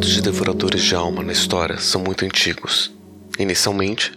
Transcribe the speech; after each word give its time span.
relatos 0.00 0.14
de 0.14 0.22
devoradores 0.22 0.82
de 0.82 0.94
alma 0.94 1.22
na 1.22 1.32
história 1.32 1.76
são 1.76 2.00
muito 2.00 2.24
antigos. 2.24 2.90
Inicialmente, 3.38 4.12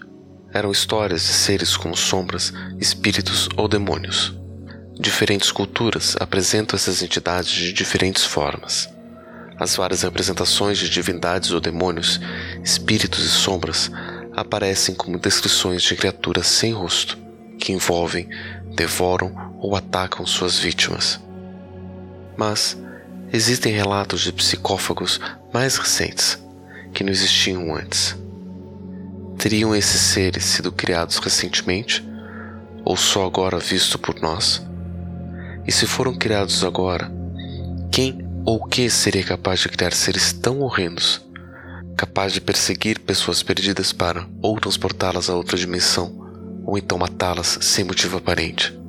eram 0.53 0.71
histórias 0.71 1.23
de 1.23 1.33
seres 1.33 1.75
como 1.75 1.97
sombras, 1.97 2.53
espíritos 2.79 3.49
ou 3.57 3.67
demônios. 3.67 4.33
Diferentes 4.97 5.51
culturas 5.51 6.15
apresentam 6.21 6.77
essas 6.77 7.03
entidades 7.03 7.51
de 7.51 7.73
diferentes 7.73 8.23
formas. 8.23 8.87
As 9.59 9.75
várias 9.75 10.03
representações 10.03 10.77
de 10.77 10.89
divindades 10.89 11.51
ou 11.51 11.59
demônios, 11.59 12.17
espíritos 12.63 13.25
e 13.25 13.29
sombras 13.29 13.91
aparecem 14.37 14.95
como 14.95 15.19
descrições 15.19 15.83
de 15.83 15.97
criaturas 15.97 16.47
sem 16.47 16.71
rosto, 16.71 17.17
que 17.59 17.73
envolvem, 17.73 18.29
devoram 18.73 19.53
ou 19.59 19.75
atacam 19.75 20.25
suas 20.25 20.57
vítimas. 20.57 21.19
Mas 22.37 22.77
existem 23.33 23.73
relatos 23.73 24.21
de 24.21 24.31
psicófagos 24.31 25.19
mais 25.53 25.77
recentes, 25.77 26.37
que 26.93 27.03
não 27.03 27.11
existiam 27.11 27.75
antes. 27.75 28.17
Teriam 29.37 29.75
esses 29.75 30.01
seres 30.01 30.43
sido 30.45 30.71
criados 30.71 31.17
recentemente 31.17 32.03
ou 32.83 32.97
só 32.97 33.25
agora 33.25 33.59
visto 33.59 33.99
por 33.99 34.19
nós? 34.19 34.65
E 35.65 35.71
se 35.71 35.85
foram 35.85 36.15
criados 36.15 36.63
agora, 36.63 37.11
quem 37.91 38.27
ou 38.45 38.65
que 38.65 38.89
seria 38.89 39.23
capaz 39.23 39.59
de 39.59 39.69
criar 39.69 39.93
seres 39.93 40.33
tão 40.33 40.61
horrendos, 40.61 41.21
capaz 41.95 42.33
de 42.33 42.41
perseguir 42.41 42.99
pessoas 42.99 43.43
perdidas 43.43 43.93
para 43.93 44.27
ou 44.41 44.59
transportá-las 44.59 45.29
a 45.29 45.35
outra 45.35 45.55
dimensão, 45.55 46.61
ou 46.65 46.77
então 46.77 46.97
matá-las 46.97 47.59
sem 47.61 47.85
motivo 47.85 48.17
aparente? 48.17 48.82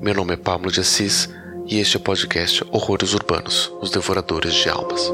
Meu 0.00 0.14
nome 0.14 0.34
é 0.34 0.36
Pablo 0.36 0.70
de 0.70 0.80
Assis 0.80 1.28
e 1.66 1.78
este 1.78 1.96
é 1.96 2.00
o 2.00 2.02
podcast 2.02 2.62
Horrores 2.70 3.14
Urbanos 3.14 3.72
Os 3.80 3.90
Devoradores 3.90 4.54
de 4.54 4.68
Almas. 4.68 5.10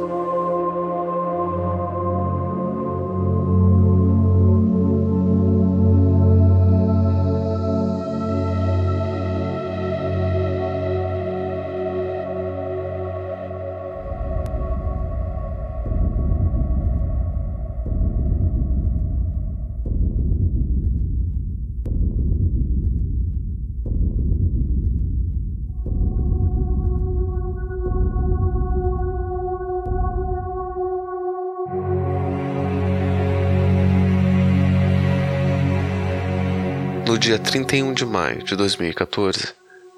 No 37.12 37.18
dia 37.18 37.38
31 37.38 37.92
de 37.92 38.06
maio 38.06 38.42
de 38.42 38.56
2014, 38.56 39.52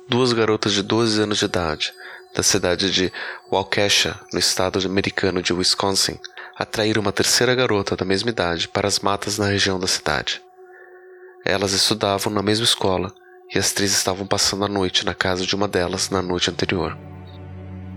duas 0.09 0.33
garotas 0.33 0.73
de 0.73 0.83
12 0.83 1.23
anos 1.23 1.39
de 1.39 1.45
idade, 1.45 1.93
da 2.35 2.43
cidade 2.43 2.91
de 2.91 3.13
Waukesha, 3.49 4.19
no 4.33 4.39
estado 4.41 4.85
americano 4.85 5.41
de 5.41 5.53
Wisconsin, 5.53 6.19
atraíram 6.59 7.01
uma 7.01 7.13
terceira 7.13 7.55
garota 7.55 7.95
da 7.95 8.05
mesma 8.05 8.31
idade 8.31 8.67
para 8.67 8.89
as 8.89 8.99
matas 8.99 9.39
na 9.39 9.47
região 9.47 9.79
da 9.79 9.87
cidade. 9.87 10.43
Elas 11.45 11.73
estudavam 11.73 12.33
na 12.33 12.43
mesma 12.43 12.65
escola 12.65 13.15
e 13.55 13.61
as 13.61 13.73
três 13.73 13.93
estavam 13.93 14.27
passando 14.27 14.65
a 14.65 14.69
noite 14.69 15.07
na 15.07 15.15
casa 15.15 15.47
de 15.47 15.55
uma 15.55 15.69
delas 15.69 16.11
na 16.11 16.21
noite 16.21 16.51
anterior. 16.51 16.99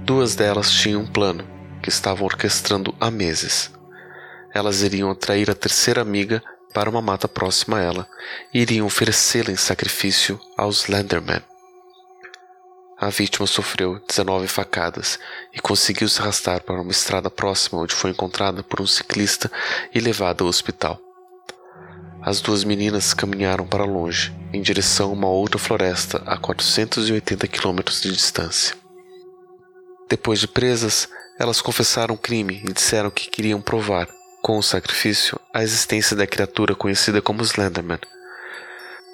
Duas 0.03 0.35
delas 0.35 0.69
tinham 0.69 1.01
um 1.01 1.07
plano 1.07 1.43
que 1.81 1.89
estavam 1.89 2.23
orquestrando 2.23 2.93
há 2.99 3.09
meses. 3.09 3.71
Elas 4.53 4.83
iriam 4.83 5.09
atrair 5.09 5.49
a 5.49 5.55
terceira 5.55 6.03
amiga 6.03 6.39
para 6.77 6.91
uma 6.91 7.01
mata 7.01 7.27
próxima 7.27 7.79
a 7.79 7.81
ela 7.81 8.07
e 8.53 8.59
iriam 8.61 8.85
oferecê-la 8.85 9.51
em 9.51 9.55
sacrifício 9.55 10.39
aos 10.55 10.83
Slenderman. 10.83 11.41
A 12.99 13.09
vítima 13.09 13.47
sofreu 13.47 13.99
19 14.07 14.47
facadas 14.47 15.17
e 15.51 15.59
conseguiu 15.59 16.07
se 16.07 16.21
arrastar 16.21 16.61
para 16.61 16.79
uma 16.79 16.91
estrada 16.91 17.31
próxima 17.31 17.81
onde 17.81 17.95
foi 17.95 18.11
encontrada 18.11 18.61
por 18.61 18.79
um 18.79 18.85
ciclista 18.85 19.51
e 19.91 19.99
levada 19.99 20.43
ao 20.43 20.47
hospital. 20.47 21.01
As 22.21 22.41
duas 22.41 22.63
meninas 22.63 23.11
caminharam 23.11 23.65
para 23.65 23.83
longe, 23.83 24.31
em 24.53 24.61
direção 24.61 25.09
a 25.09 25.13
uma 25.13 25.27
outra 25.29 25.57
floresta 25.57 26.21
a 26.27 26.37
480 26.37 27.47
quilômetros 27.47 28.01
de 28.01 28.11
distância. 28.11 28.75
Depois 30.07 30.39
de 30.39 30.47
presas, 30.47 31.09
elas 31.39 31.59
confessaram 31.59 32.13
o 32.13 32.19
crime 32.19 32.61
e 32.63 32.71
disseram 32.71 33.09
que 33.09 33.31
queriam 33.31 33.59
provar 33.59 34.07
com 34.47 34.57
o 34.57 34.63
sacrifício 34.63 35.37
a 35.53 35.61
existência 35.61 36.15
da 36.15 36.25
criatura 36.25 36.73
conhecida 36.73 37.21
como 37.21 37.43
Slenderman. 37.43 37.99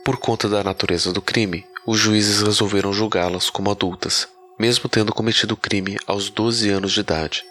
Por 0.06 0.18
conta 0.18 0.48
da 0.48 0.64
natureza 0.64 1.12
do 1.12 1.24
crime, 1.24 1.66
os 1.88 1.98
juízes 1.98 2.44
resolveram 2.44 2.94
julgá-las 2.94 3.50
como 3.50 3.72
adultas, 3.72 4.28
mesmo 4.60 4.88
tendo 4.88 5.12
cometido 5.12 5.56
o 5.56 5.58
crime 5.58 5.98
aos 6.06 6.30
12 6.30 6.70
anos 6.70 6.92
de 6.92 7.00
idade. 7.00 7.44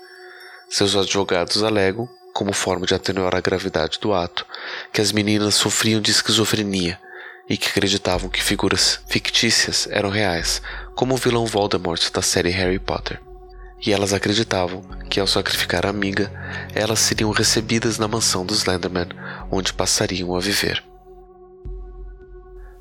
Seus 0.71 0.95
advogados 0.95 1.61
alegam, 1.65 2.09
como 2.33 2.53
forma 2.53 2.87
de 2.87 2.95
atenuar 2.95 3.35
a 3.35 3.41
gravidade 3.41 3.99
do 4.01 4.15
ato, 4.15 4.47
que 4.93 5.01
as 5.01 5.11
meninas 5.11 5.57
sofriam 5.57 6.01
de 6.01 6.13
esquizofrenia 6.13 7.01
e 7.51 7.57
que 7.57 7.69
acreditavam 7.69 8.31
que 8.31 8.41
figuras 8.41 9.01
fictícias 9.09 9.89
eram 9.91 10.09
reais, 10.09 10.63
como 10.95 11.15
o 11.15 11.19
vilão 11.19 11.47
Voldemort 11.47 12.13
da 12.13 12.23
série 12.23 12.51
Harry 12.51 12.79
Potter 12.79 13.21
e 13.85 13.93
elas 13.93 14.13
acreditavam 14.13 14.83
que 15.11 15.19
ao 15.19 15.27
sacrificar 15.27 15.85
a 15.85 15.91
amiga, 15.91 16.33
elas 16.75 17.01
seriam 17.01 17.31
recebidas 17.31 17.99
na 17.99 18.07
mansão 18.07 18.47
dos 18.47 18.59
Slenderman, 18.59 19.09
onde 19.51 19.73
passariam 19.73 20.35
a 20.35 20.41
viver. 20.41 20.83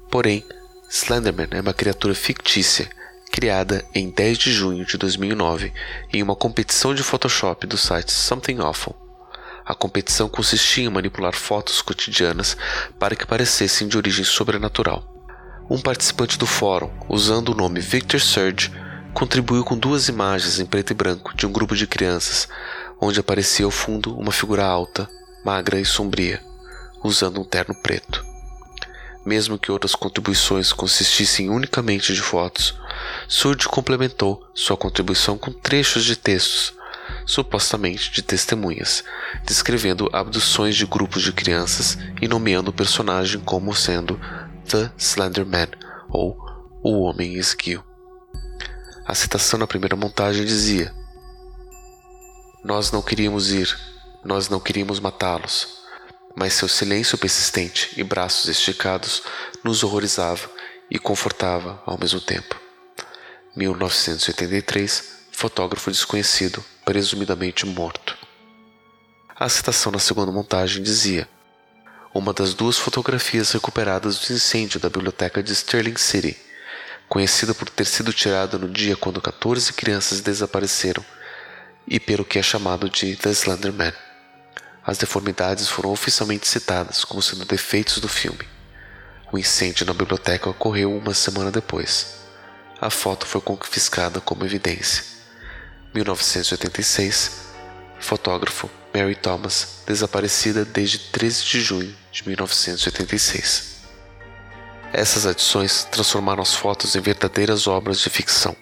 Porém, 0.09 0.45
Slenderman 0.89 1.47
é 1.51 1.61
uma 1.61 1.73
criatura 1.73 2.13
fictícia 2.13 2.87
criada 3.31 3.83
em 3.95 4.09
10 4.09 4.37
de 4.37 4.51
junho 4.51 4.85
de 4.85 4.97
2009 4.97 5.71
em 6.13 6.21
uma 6.21 6.35
competição 6.35 6.93
de 6.93 7.01
Photoshop 7.01 7.65
do 7.65 7.77
site 7.77 8.11
Something 8.11 8.59
Awful. 8.59 8.95
A 9.65 9.73
competição 9.73 10.27
consistia 10.27 10.83
em 10.83 10.89
manipular 10.89 11.33
fotos 11.33 11.81
cotidianas 11.81 12.57
para 12.99 13.15
que 13.15 13.25
parecessem 13.25 13.87
de 13.87 13.97
origem 13.97 14.25
sobrenatural. 14.25 15.07
Um 15.69 15.79
participante 15.79 16.37
do 16.37 16.45
fórum, 16.45 16.91
usando 17.07 17.49
o 17.49 17.55
nome 17.55 17.79
Victor 17.79 18.19
Surge, 18.19 18.69
contribuiu 19.13 19.63
com 19.63 19.77
duas 19.77 20.07
imagens 20.07 20.59
em 20.59 20.65
preto 20.65 20.91
e 20.91 20.93
branco 20.93 21.35
de 21.35 21.45
um 21.45 21.51
grupo 21.51 21.75
de 21.75 21.85
crianças, 21.85 22.47
onde 22.99 23.19
aparecia 23.19 23.65
ao 23.65 23.71
fundo 23.71 24.17
uma 24.17 24.31
figura 24.31 24.65
alta, 24.65 25.09
magra 25.43 25.79
e 25.79 25.85
sombria, 25.85 26.41
usando 27.03 27.41
um 27.41 27.43
terno 27.43 27.75
preto. 27.75 28.25
Mesmo 29.25 29.59
que 29.59 29.71
outras 29.71 29.93
contribuições 29.93 30.73
consistissem 30.73 31.49
unicamente 31.49 32.13
de 32.13 32.21
fotos, 32.21 32.79
Surge 33.27 33.67
complementou 33.67 34.43
sua 34.53 34.75
contribuição 34.75 35.37
com 35.37 35.51
trechos 35.51 36.03
de 36.03 36.15
textos, 36.15 36.73
supostamente 37.25 38.11
de 38.11 38.21
testemunhas, 38.21 39.03
descrevendo 39.45 40.09
abduções 40.11 40.75
de 40.75 40.85
grupos 40.85 41.21
de 41.21 41.31
crianças 41.31 41.97
e 42.21 42.27
nomeando 42.27 42.71
o 42.71 42.73
personagem 42.73 43.39
como 43.41 43.75
sendo 43.75 44.19
The 44.67 44.91
Slender 44.97 45.45
Man 45.45 45.69
ou 46.09 46.37
o 46.83 47.01
Homem 47.01 47.35
Esguio. 47.35 47.90
A 49.05 49.15
citação 49.15 49.57
na 49.59 49.65
primeira 49.65 49.95
montagem 49.95 50.45
dizia: 50.45 50.93
Nós 52.63 52.91
não 52.91 53.01
queríamos 53.01 53.51
ir, 53.51 53.75
nós 54.23 54.47
não 54.47 54.59
queríamos 54.59 54.99
matá-los, 54.99 55.79
mas 56.35 56.53
seu 56.53 56.67
silêncio 56.67 57.17
persistente 57.17 57.91
e 57.97 58.03
braços 58.03 58.47
esticados 58.47 59.23
nos 59.63 59.83
horrorizava 59.83 60.49
e 60.89 60.99
confortava 60.99 61.81
ao 61.85 61.97
mesmo 61.97 62.21
tempo. 62.21 62.55
1983, 63.55 65.03
fotógrafo 65.31 65.89
desconhecido, 65.89 66.63
presumidamente 66.85 67.65
morto. 67.65 68.15
A 69.35 69.49
citação 69.49 69.91
na 69.91 69.99
segunda 69.99 70.31
montagem 70.31 70.83
dizia: 70.83 71.27
Uma 72.13 72.33
das 72.33 72.53
duas 72.53 72.77
fotografias 72.77 73.51
recuperadas 73.51 74.19
do 74.19 74.33
incêndio 74.33 74.79
da 74.79 74.89
biblioteca 74.89 75.41
de 75.41 75.51
Sterling 75.53 75.97
City 75.97 76.50
conhecida 77.11 77.53
por 77.53 77.69
ter 77.69 77.85
sido 77.85 78.13
tirada 78.13 78.57
no 78.57 78.69
dia 78.69 78.95
quando 78.95 79.19
14 79.19 79.73
crianças 79.73 80.21
desapareceram 80.21 81.03
e 81.85 81.99
pelo 81.99 82.23
que 82.23 82.39
é 82.39 82.41
chamado 82.41 82.89
de 82.89 83.17
The 83.17 83.31
Slender 83.31 83.73
Man. 83.73 83.91
As 84.81 84.97
deformidades 84.97 85.67
foram 85.67 85.91
oficialmente 85.91 86.47
citadas 86.47 87.03
como 87.03 87.21
sendo 87.21 87.43
defeitos 87.43 87.97
do 87.97 88.07
filme. 88.07 88.47
O 89.29 89.37
incêndio 89.37 89.85
na 89.85 89.93
biblioteca 89.93 90.49
ocorreu 90.49 90.97
uma 90.97 91.13
semana 91.13 91.51
depois. 91.51 92.15
A 92.79 92.89
foto 92.89 93.25
foi 93.25 93.41
confiscada 93.41 94.21
como 94.21 94.45
evidência. 94.45 95.03
1986 95.93 97.41
Fotógrafo 97.99 98.69
Mary 98.95 99.15
Thomas, 99.15 99.83
desaparecida 99.85 100.63
desde 100.63 100.97
13 100.97 101.43
de 101.43 101.59
junho 101.59 101.95
de 102.09 102.25
1986. 102.25 103.80
Essas 104.93 105.25
adições 105.25 105.85
transformaram 105.85 106.41
as 106.41 106.53
fotos 106.53 106.95
em 106.95 106.99
verdadeiras 106.99 107.65
obras 107.65 107.99
de 107.99 108.09
ficção. 108.09 108.55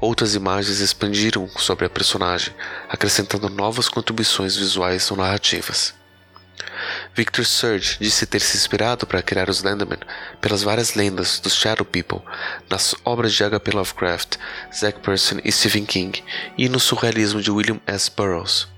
Outras 0.00 0.34
imagens 0.34 0.80
expandiram 0.80 1.48
sobre 1.56 1.84
a 1.84 1.90
personagem, 1.90 2.54
acrescentando 2.88 3.48
novas 3.48 3.88
contribuições 3.88 4.56
visuais 4.56 5.10
ou 5.10 5.16
narrativas. 5.16 5.94
Victor 7.14 7.44
Surge 7.44 7.98
disse 8.00 8.26
ter 8.26 8.40
se 8.40 8.56
inspirado 8.56 9.06
para 9.06 9.22
criar 9.22 9.50
os 9.50 9.58
Slenderman 9.58 10.00
pelas 10.40 10.62
várias 10.62 10.94
lendas 10.94 11.38
dos 11.38 11.54
Shadow 11.54 11.84
People 11.84 12.22
nas 12.70 12.94
obras 13.04 13.34
de 13.34 13.44
H.P. 13.44 13.72
Lovecraft, 13.72 14.36
Zack 14.74 15.00
Person 15.00 15.38
e 15.44 15.52
Stephen 15.52 15.84
King 15.84 16.24
e 16.56 16.68
no 16.68 16.80
surrealismo 16.80 17.42
de 17.42 17.50
William 17.50 17.80
S. 17.86 18.10
Burroughs. 18.10 18.71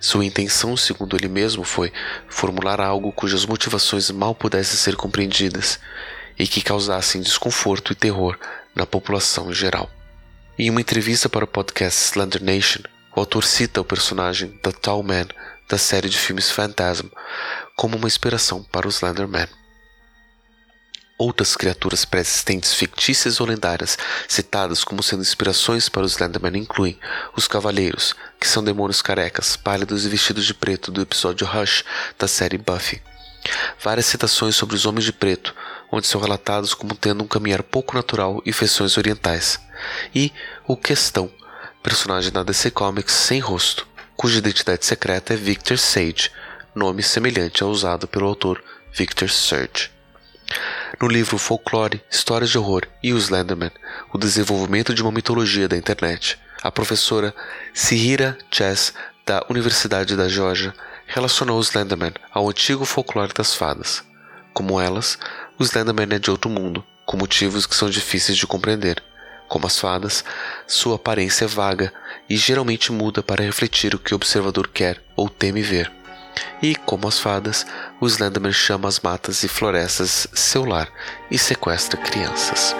Sua 0.00 0.24
intenção, 0.24 0.76
segundo 0.76 1.16
ele 1.16 1.28
mesmo, 1.28 1.64
foi 1.64 1.92
formular 2.28 2.80
algo 2.80 3.12
cujas 3.12 3.44
motivações 3.44 4.10
mal 4.10 4.34
pudessem 4.34 4.76
ser 4.76 4.94
compreendidas 4.94 5.80
e 6.38 6.46
que 6.46 6.62
causassem 6.62 7.20
desconforto 7.20 7.92
e 7.92 7.96
terror 7.96 8.38
na 8.74 8.86
população 8.86 9.50
em 9.50 9.54
geral. 9.54 9.90
Em 10.56 10.70
uma 10.70 10.80
entrevista 10.80 11.28
para 11.28 11.44
o 11.44 11.48
podcast 11.48 12.00
Slender 12.04 12.42
Nation, 12.42 12.82
o 13.14 13.20
autor 13.20 13.44
cita 13.44 13.80
o 13.80 13.84
personagem 13.84 14.50
The 14.62 14.70
Tall 14.70 15.02
Man 15.02 15.26
da 15.68 15.76
série 15.76 16.08
de 16.08 16.16
filmes 16.16 16.50
Phantasm 16.50 17.08
como 17.74 17.96
uma 17.96 18.06
inspiração 18.06 18.62
para 18.62 18.86
o 18.86 18.90
Slender 18.90 19.26
Man. 19.26 19.48
Outras 21.18 21.56
criaturas 21.56 22.04
pré-existentes 22.04 22.72
fictícias 22.72 23.40
ou 23.40 23.46
lendárias 23.48 23.98
citadas 24.28 24.84
como 24.84 25.02
sendo 25.02 25.22
inspirações 25.22 25.88
para 25.88 26.04
os 26.04 26.12
Slenderman 26.12 26.56
incluem 26.56 26.96
os 27.36 27.48
Cavaleiros, 27.48 28.14
que 28.38 28.46
são 28.46 28.62
demônios 28.62 29.02
carecas, 29.02 29.56
pálidos 29.56 30.06
e 30.06 30.08
vestidos 30.08 30.46
de 30.46 30.54
preto 30.54 30.92
do 30.92 31.02
episódio 31.02 31.44
Rush 31.44 31.84
da 32.16 32.28
série 32.28 32.56
Buffy. 32.56 33.02
Várias 33.82 34.06
citações 34.06 34.54
sobre 34.54 34.76
os 34.76 34.86
Homens 34.86 35.04
de 35.04 35.12
Preto, 35.12 35.56
onde 35.90 36.06
são 36.06 36.20
relatados 36.20 36.72
como 36.72 36.94
tendo 36.94 37.24
um 37.24 37.28
caminhar 37.28 37.64
pouco 37.64 37.96
natural 37.96 38.40
e 38.46 38.52
feições 38.52 38.96
orientais. 38.96 39.58
E 40.14 40.32
o 40.68 40.76
Questão, 40.76 41.28
personagem 41.82 42.30
da 42.30 42.44
DC 42.44 42.70
Comics 42.70 43.14
sem 43.14 43.40
rosto, 43.40 43.88
cuja 44.16 44.38
identidade 44.38 44.86
secreta 44.86 45.34
é 45.34 45.36
Victor 45.36 45.78
Sage, 45.78 46.30
nome 46.76 47.02
semelhante 47.02 47.60
ao 47.64 47.70
usado 47.70 48.06
pelo 48.06 48.28
autor 48.28 48.62
Victor 48.94 49.28
Surge. 49.28 49.90
No 51.00 51.06
livro 51.06 51.38
Folklore, 51.38 52.02
Histórias 52.10 52.50
de 52.50 52.58
Horror 52.58 52.82
e 53.00 53.12
o 53.12 53.18
Slenderman, 53.18 53.70
o 54.12 54.18
desenvolvimento 54.18 54.92
de 54.92 55.00
uma 55.00 55.12
mitologia 55.12 55.68
da 55.68 55.76
internet, 55.76 56.36
a 56.60 56.72
professora 56.72 57.32
Sihira 57.72 58.36
Chess, 58.50 58.92
da 59.24 59.46
Universidade 59.48 60.16
da 60.16 60.28
Geórgia, 60.28 60.74
relacionou 61.06 61.56
o 61.56 61.62
Slenderman 61.62 62.12
ao 62.32 62.48
antigo 62.48 62.84
folclore 62.84 63.32
das 63.32 63.54
fadas. 63.54 64.02
Como 64.52 64.80
elas, 64.80 65.16
o 65.56 65.62
Slenderman 65.62 66.16
é 66.16 66.18
de 66.18 66.32
outro 66.32 66.50
mundo, 66.50 66.84
com 67.06 67.16
motivos 67.16 67.64
que 67.64 67.76
são 67.76 67.88
difíceis 67.88 68.36
de 68.36 68.48
compreender. 68.48 69.00
Como 69.46 69.68
as 69.68 69.78
fadas, 69.78 70.24
sua 70.66 70.96
aparência 70.96 71.44
é 71.44 71.48
vaga 71.48 71.92
e 72.28 72.36
geralmente 72.36 72.90
muda 72.90 73.22
para 73.22 73.44
refletir 73.44 73.94
o 73.94 74.00
que 74.00 74.14
o 74.14 74.16
observador 74.16 74.66
quer 74.66 75.00
ou 75.14 75.28
teme 75.28 75.62
ver. 75.62 75.97
E, 76.62 76.74
como 76.74 77.08
as 77.08 77.18
fadas, 77.18 77.66
o 78.00 78.06
Slenderman 78.06 78.52
chama 78.52 78.88
as 78.88 79.00
matas 79.00 79.42
e 79.42 79.48
florestas 79.48 80.26
seu 80.32 80.64
lar 80.64 80.88
e 81.30 81.38
sequestra 81.38 81.96
crianças. 81.96 82.74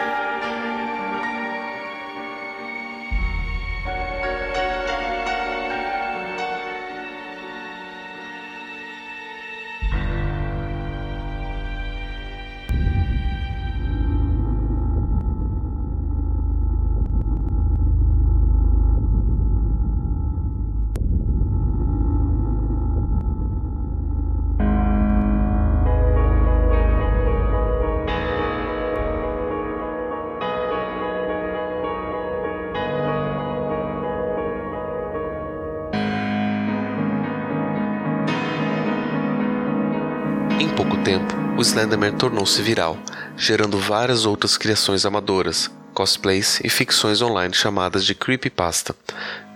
Em 40.61 40.69
pouco 40.71 40.97
tempo, 41.05 41.33
o 41.57 41.63
Slenderman 41.63 42.17
tornou-se 42.17 42.61
viral, 42.61 42.99
gerando 43.37 43.79
várias 43.79 44.27
outras 44.27 44.59
criações 44.59 45.07
amadoras, 45.07 45.71
cosplays 45.95 46.61
e 46.65 46.69
ficções 46.69 47.23
online 47.23 47.55
chamadas 47.55 48.05
de 48.05 48.13
creepypasta, 48.13 48.93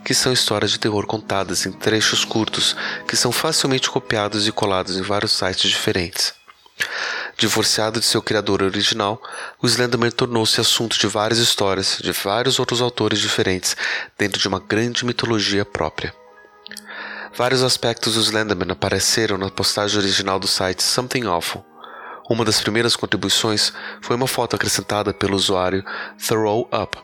que 0.05 0.15
são 0.15 0.33
histórias 0.33 0.71
de 0.71 0.79
terror 0.79 1.05
contadas 1.05 1.67
em 1.67 1.73
trechos 1.73 2.25
curtos 2.25 2.77
que 3.09 3.17
são 3.17 3.33
facilmente 3.33 3.91
copiados 3.91 4.47
e 4.47 4.53
colados 4.53 4.97
em 4.97 5.03
vários 5.03 5.33
sites 5.33 5.69
diferentes. 5.69 6.35
Divorciado 7.37 7.99
de 7.99 8.07
seu 8.07 8.23
criador 8.23 8.63
original, 8.63 9.21
o 9.61 9.67
Slenderman 9.67 10.13
tornou-se 10.13 10.61
assunto 10.61 10.97
de 10.97 11.09
várias 11.09 11.41
histórias 11.41 11.99
de 12.01 12.13
vários 12.13 12.61
outros 12.61 12.81
autores 12.81 13.19
diferentes 13.19 13.77
dentro 14.17 14.41
de 14.41 14.47
uma 14.47 14.61
grande 14.61 15.05
mitologia 15.05 15.65
própria. 15.65 16.22
Vários 17.35 17.63
aspectos 17.63 18.15
do 18.15 18.21
Slenderman 18.21 18.73
apareceram 18.73 19.39
na 19.39 19.49
postagem 19.49 19.99
original 19.99 20.39
do 20.39 20.47
site 20.47 20.83
Something 20.83 21.25
Awful. 21.25 21.65
Uma 22.29 22.45
das 22.45 22.61
primeiras 22.61 22.95
contribuições 22.95 23.73
foi 24.03 24.17
uma 24.17 24.27
foto 24.27 24.55
acrescentada 24.55 25.15
pelo 25.15 25.35
usuário 25.35 25.83
Throw 26.19 26.69
Up, 26.71 26.99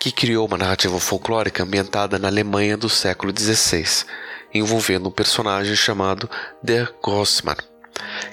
que 0.00 0.10
criou 0.10 0.46
uma 0.46 0.56
narrativa 0.56 0.98
folclórica 0.98 1.62
ambientada 1.62 2.18
na 2.18 2.28
Alemanha 2.28 2.74
do 2.74 2.88
século 2.88 3.34
XVI, 3.38 4.06
envolvendo 4.54 5.10
um 5.10 5.12
personagem 5.12 5.76
chamado 5.76 6.28
Der 6.62 6.90
Grossmann, 7.04 7.56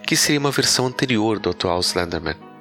que 0.08 0.16
seria 0.16 0.40
uma 0.40 0.52
versão 0.52 0.88
anterior 0.88 1.40
do 1.40 1.50
atual 1.50 1.82
Slenderman. 1.82 2.53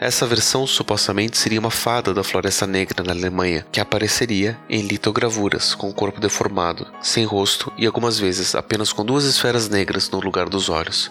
Essa 0.00 0.26
versão 0.26 0.66
supostamente 0.66 1.36
seria 1.36 1.60
uma 1.60 1.70
fada 1.70 2.14
da 2.14 2.24
Floresta 2.24 2.66
Negra 2.66 3.04
na 3.04 3.12
Alemanha, 3.12 3.66
que 3.70 3.82
apareceria 3.82 4.58
em 4.66 4.80
litogravuras, 4.80 5.74
com 5.74 5.90
o 5.90 5.94
corpo 5.94 6.18
deformado, 6.18 6.90
sem 7.02 7.26
rosto 7.26 7.70
e 7.76 7.84
algumas 7.84 8.18
vezes 8.18 8.54
apenas 8.54 8.94
com 8.94 9.04
duas 9.04 9.26
esferas 9.26 9.68
negras 9.68 10.08
no 10.08 10.18
lugar 10.18 10.48
dos 10.48 10.70
olhos. 10.70 11.10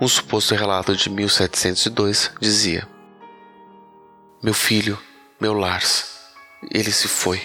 Um 0.00 0.06
suposto 0.06 0.54
relato 0.54 0.96
de 0.96 1.10
1702 1.10 2.30
dizia: 2.40 2.88
Meu 4.40 4.54
filho, 4.54 4.96
meu 5.40 5.52
Lars, 5.52 6.06
ele 6.70 6.92
se 6.92 7.08
foi. 7.08 7.42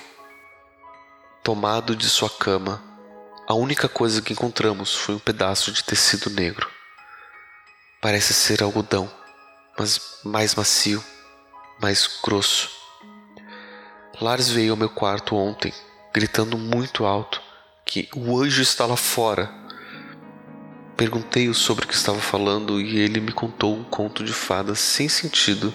Tomado 1.43 1.96
de 1.96 2.08
sua 2.08 2.29
cama, 2.29 2.79
a 3.48 3.55
única 3.55 3.89
coisa 3.89 4.22
que 4.22 4.34
encontramos 4.34 4.93
foi 4.93 5.15
um 5.15 5.20
pedaço 5.20 5.72
de 5.72 5.84
tecido 5.84 6.29
negro. 6.29 6.70
Parece 8.00 8.36
ser 8.36 8.62
algodão 8.62 9.10
mas 9.79 10.19
mais 10.25 10.53
macio, 10.55 11.01
mais 11.81 12.19
grosso. 12.21 12.69
Lars 14.19 14.50
veio 14.50 14.71
ao 14.71 14.77
meu 14.77 14.89
quarto 14.89 15.38
ontem, 15.38 15.74
gritando 16.13 16.57
muito 16.57 17.05
alto 17.05 17.41
que 17.86 18.09
o 18.13 18.38
anjo 18.38 18.62
está 18.62 18.86
lá 18.86 18.98
fora. 18.98 19.50
Perguntei-o 20.98 21.53
sobre 21.53 21.86
o 21.86 21.88
que 21.88 21.95
estava 21.95 22.19
falando 22.19 22.81
e 22.81 23.00
ele 23.00 23.21
me 23.21 23.31
contou 23.31 23.74
um 23.74 23.86
conto 23.86 24.21
de 24.21 24.33
fadas 24.33 24.79
sem 24.79 25.07
sentido 25.07 25.74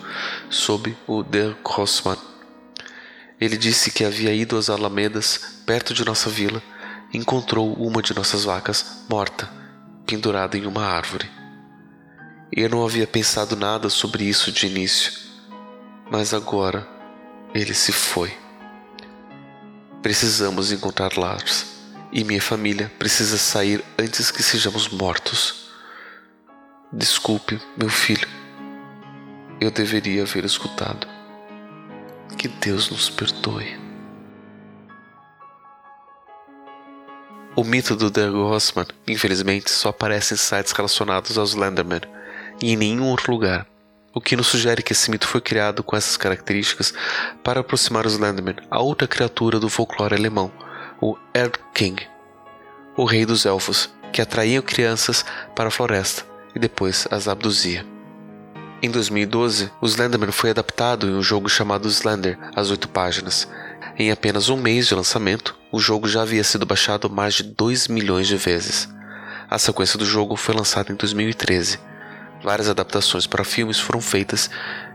sobre 0.51 0.95
o 1.07 1.23
Der 1.23 1.57
Grossmann. 1.65 2.19
Ele 3.41 3.57
disse 3.57 3.91
que 3.91 4.05
havia 4.05 4.35
ido 4.35 4.59
às 4.59 4.69
alamedas 4.69 5.63
perto 5.65 5.95
de 5.95 6.05
nossa 6.05 6.29
vila 6.29 6.63
e 7.11 7.17
encontrou 7.17 7.73
uma 7.73 8.03
de 8.03 8.15
nossas 8.15 8.45
vacas 8.45 9.05
morta, 9.09 9.49
pendurada 10.05 10.59
em 10.59 10.67
uma 10.67 10.85
árvore. 10.85 11.34
Eu 12.57 12.69
não 12.69 12.85
havia 12.85 13.05
pensado 13.05 13.57
nada 13.57 13.91
sobre 13.91 14.23
isso 14.23 14.53
de 14.53 14.69
início, 14.69 15.13
mas 16.09 16.33
agora 16.33 16.87
ele 17.53 17.75
se 17.75 17.91
foi. 17.91 18.33
Precisamos 20.01 20.71
encontrar 20.71 21.19
Lars 21.19 21.67
e 22.13 22.23
minha 22.23 22.41
família 22.41 22.93
precisa 22.97 23.39
sair 23.39 23.85
antes 23.99 24.31
que 24.31 24.41
sejamos 24.41 24.89
mortos. 24.89 25.69
Desculpe, 26.93 27.61
meu 27.77 27.89
filho. 27.89 28.29
Eu 29.61 29.73
deveria 29.73 30.23
haver 30.23 30.45
escutado. 30.45 31.09
Que 32.39 32.47
Deus 32.47 32.89
nos 32.89 33.11
perdoe. 33.11 33.77
O 37.57 37.65
mito 37.65 37.97
do 37.97 38.13
Der 38.13 38.31
Grossman, 38.31 38.87
infelizmente, 39.09 39.73
só 39.73 39.89
aparece 39.89 40.35
em 40.35 40.37
sites 40.37 40.71
relacionados 40.71 41.37
aos 41.37 41.51
Slenderman 41.51 42.14
e 42.61 42.73
em 42.73 42.77
nenhum 42.77 43.09
outro 43.09 43.33
lugar, 43.33 43.67
o 44.15 44.21
que 44.21 44.37
nos 44.37 44.47
sugere 44.47 44.83
que 44.83 44.93
esse 44.93 45.11
mito 45.11 45.27
foi 45.27 45.41
criado 45.41 45.83
com 45.83 45.97
essas 45.97 46.17
características 46.17 46.95
para 47.43 47.61
aproximar 47.61 48.07
os 48.07 48.13
Slenderman 48.15 48.57
a 48.71 48.81
outra 48.81 49.09
criatura 49.09 49.59
do 49.59 49.69
folclore 49.69 50.15
alemão, 50.15 50.53
o 51.01 51.17
King, 51.75 52.07
o 52.97 53.05
rei 53.05 53.27
dos 53.27 53.45
elfos, 53.45 53.93
que 54.13 54.23
atraía 54.23 54.63
crianças 54.63 55.25
para 55.57 55.69
a 55.69 55.73
floresta 55.73 56.25
e 56.55 56.59
depois 56.59 57.09
as 57.11 57.27
abduzia. 57.27 57.85
Em 58.81 58.91
2012, 58.91 59.73
o 59.81 59.87
Slenderman 59.87 60.31
foi 60.31 60.51
adaptado 60.51 61.09
em 61.09 61.15
um 61.15 61.23
jogo 61.23 61.49
chamado 61.49 61.89
Slender, 61.89 62.39
às 62.55 62.71
oito 62.71 62.89
páginas, 62.89 63.49
Em 63.97 64.11
apenas 64.11 64.49
um 64.49 64.57
mês 64.57 64.89
de 64.89 64.95
lançamento, 64.95 65.57
o 65.71 65.79
jogo 65.79 66.09
já 66.09 66.23
havia 66.23 66.43
sido 66.43 66.67
baixado 66.67 67.09
mais 67.09 67.35
de 67.35 67.45
2 67.45 67.87
milhões 67.87 68.27
de 68.27 68.37
vezes. 68.37 68.89
A 69.49 69.57
sequência 69.57 69.97
do 69.97 70.05
jogo 70.05 70.35
foi 70.35 70.55
lançada 70.55 70.93
em 70.93 70.97
2013. 70.97 71.79
Várias 72.45 72.69
adaptações 72.69 73.27
para 73.27 73.43
filmes 73.43 73.81
foram 73.81 74.03
feitas 74.03 74.51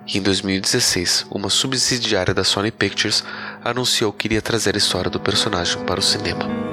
e 0.06 0.20
em 0.20 0.22
2016, 0.22 1.26
uma 1.32 1.50
subsidiária 1.50 2.32
da 2.32 2.44
Sony 2.44 2.70
Pictures 2.70 3.24
anunciou 3.64 4.14
que 4.14 4.28
iria 4.28 4.42
trazer 4.42 4.76
a 4.76 4.78
história 4.78 5.10
do 5.10 5.20
personagem 5.20 5.84
para 5.84 6.00
o 6.00 6.04
cinema. 6.04 6.69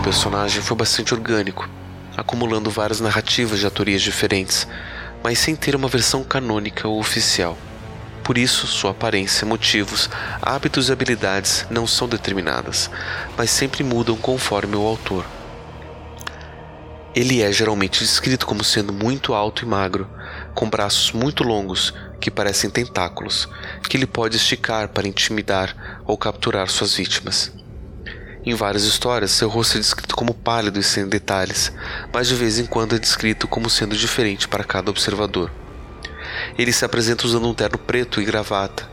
Do 0.00 0.04
personagem 0.04 0.62
foi 0.62 0.76
bastante 0.76 1.12
orgânico, 1.12 1.68
acumulando 2.16 2.70
várias 2.70 3.00
narrativas 3.00 3.58
de 3.58 3.66
autorias 3.66 4.00
diferentes, 4.00 4.66
mas 5.22 5.38
sem 5.38 5.54
ter 5.54 5.76
uma 5.76 5.88
versão 5.88 6.24
canônica 6.24 6.88
ou 6.88 6.98
oficial. 6.98 7.56
Por 8.24 8.38
isso, 8.38 8.66
sua 8.66 8.92
aparência, 8.92 9.46
motivos, 9.46 10.08
hábitos 10.40 10.88
e 10.88 10.92
habilidades 10.92 11.66
não 11.68 11.86
são 11.86 12.08
determinadas, 12.08 12.90
mas 13.36 13.50
sempre 13.50 13.84
mudam 13.84 14.16
conforme 14.16 14.74
o 14.74 14.86
autor. 14.86 15.26
Ele 17.14 17.42
é 17.42 17.52
geralmente 17.52 18.00
descrito 18.00 18.46
como 18.46 18.64
sendo 18.64 18.94
muito 18.94 19.34
alto 19.34 19.64
e 19.64 19.68
magro, 19.68 20.08
com 20.54 20.70
braços 20.70 21.12
muito 21.12 21.44
longos 21.44 21.92
que 22.18 22.30
parecem 22.30 22.70
tentáculos, 22.70 23.48
que 23.86 23.98
ele 23.98 24.06
pode 24.06 24.36
esticar 24.36 24.88
para 24.88 25.08
intimidar 25.08 26.02
ou 26.06 26.16
capturar 26.16 26.68
suas 26.68 26.94
vítimas. 26.94 27.52
Em 28.42 28.54
várias 28.54 28.84
histórias, 28.84 29.32
seu 29.32 29.50
rosto 29.50 29.76
é 29.76 29.80
descrito 29.80 30.16
como 30.16 30.32
pálido 30.32 30.80
e 30.80 30.82
sem 30.82 31.06
detalhes, 31.06 31.70
mas 32.10 32.26
de 32.26 32.34
vez 32.34 32.58
em 32.58 32.64
quando 32.64 32.96
é 32.96 32.98
descrito 32.98 33.46
como 33.46 33.68
sendo 33.68 33.94
diferente 33.94 34.48
para 34.48 34.64
cada 34.64 34.90
observador. 34.90 35.50
Ele 36.56 36.72
se 36.72 36.82
apresenta 36.82 37.26
usando 37.26 37.46
um 37.46 37.52
terno 37.52 37.76
preto 37.76 38.18
e 38.18 38.24
gravata. 38.24 38.88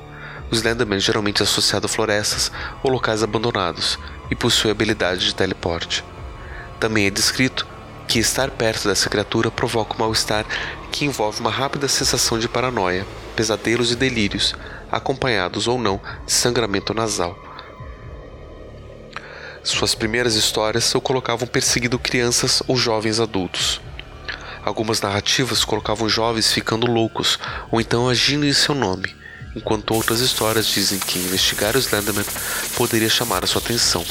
O 0.52 0.56
Slenderman 0.56 0.98
é 0.98 1.00
geralmente 1.00 1.42
associado 1.42 1.86
a 1.86 1.90
florestas 1.90 2.52
ou 2.84 2.92
locais 2.92 3.24
abandonados 3.24 3.98
e 4.30 4.36
possui 4.36 4.70
habilidade 4.70 5.26
de 5.26 5.36
teleporte. 5.36 6.04
Também 6.78 7.06
é 7.06 7.10
descrito 7.10 7.66
que 8.06 8.20
estar 8.20 8.52
perto 8.52 8.90
dessa 8.90 9.10
criatura 9.10 9.50
provoca 9.50 9.96
um 9.96 10.00
mal-estar 10.00 10.46
que 10.92 11.06
envolve 11.06 11.40
uma 11.40 11.52
rápida 11.52 11.88
sensação 11.88 12.38
de 12.38 12.50
paranoia, 12.50 13.08
pesadelos 13.34 13.94
e 13.94 13.96
delírios, 13.96 14.54
acompanhados 14.92 15.70
ou 15.70 15.80
não 15.80 16.02
de 16.26 16.34
sangramento 16.34 16.94
nasal. 16.94 17.47
Suas 19.64 19.94
primeiras 19.94 20.36
histórias 20.36 20.94
eu 20.94 21.02
colocavam 21.02 21.48
perseguindo 21.48 22.00
crianças 22.00 22.64
ou 22.68 22.78
jovens 22.78 23.20
adultos. 23.20 23.82
Algumas 24.64 25.02
narrativas 25.02 25.64
colocavam 25.64 26.10
jovens 26.10 26.52
ficando 26.52 26.88
loucos 26.88 27.40
ou 27.72 27.80
então 27.80 28.10
agindo 28.10 28.46
em 28.46 28.54
seu 28.54 28.76
nome, 28.76 29.16
enquanto 29.56 29.94
outras 29.94 30.20
histórias 30.20 30.68
dizem 30.68 31.00
que 31.00 31.20
investigar 31.20 31.76
o 31.76 31.80
Slenderman 31.80 32.26
poderia 32.76 33.10
chamar 33.10 33.44
a 33.44 33.48
sua 33.48 33.62
atenção. 33.62 34.06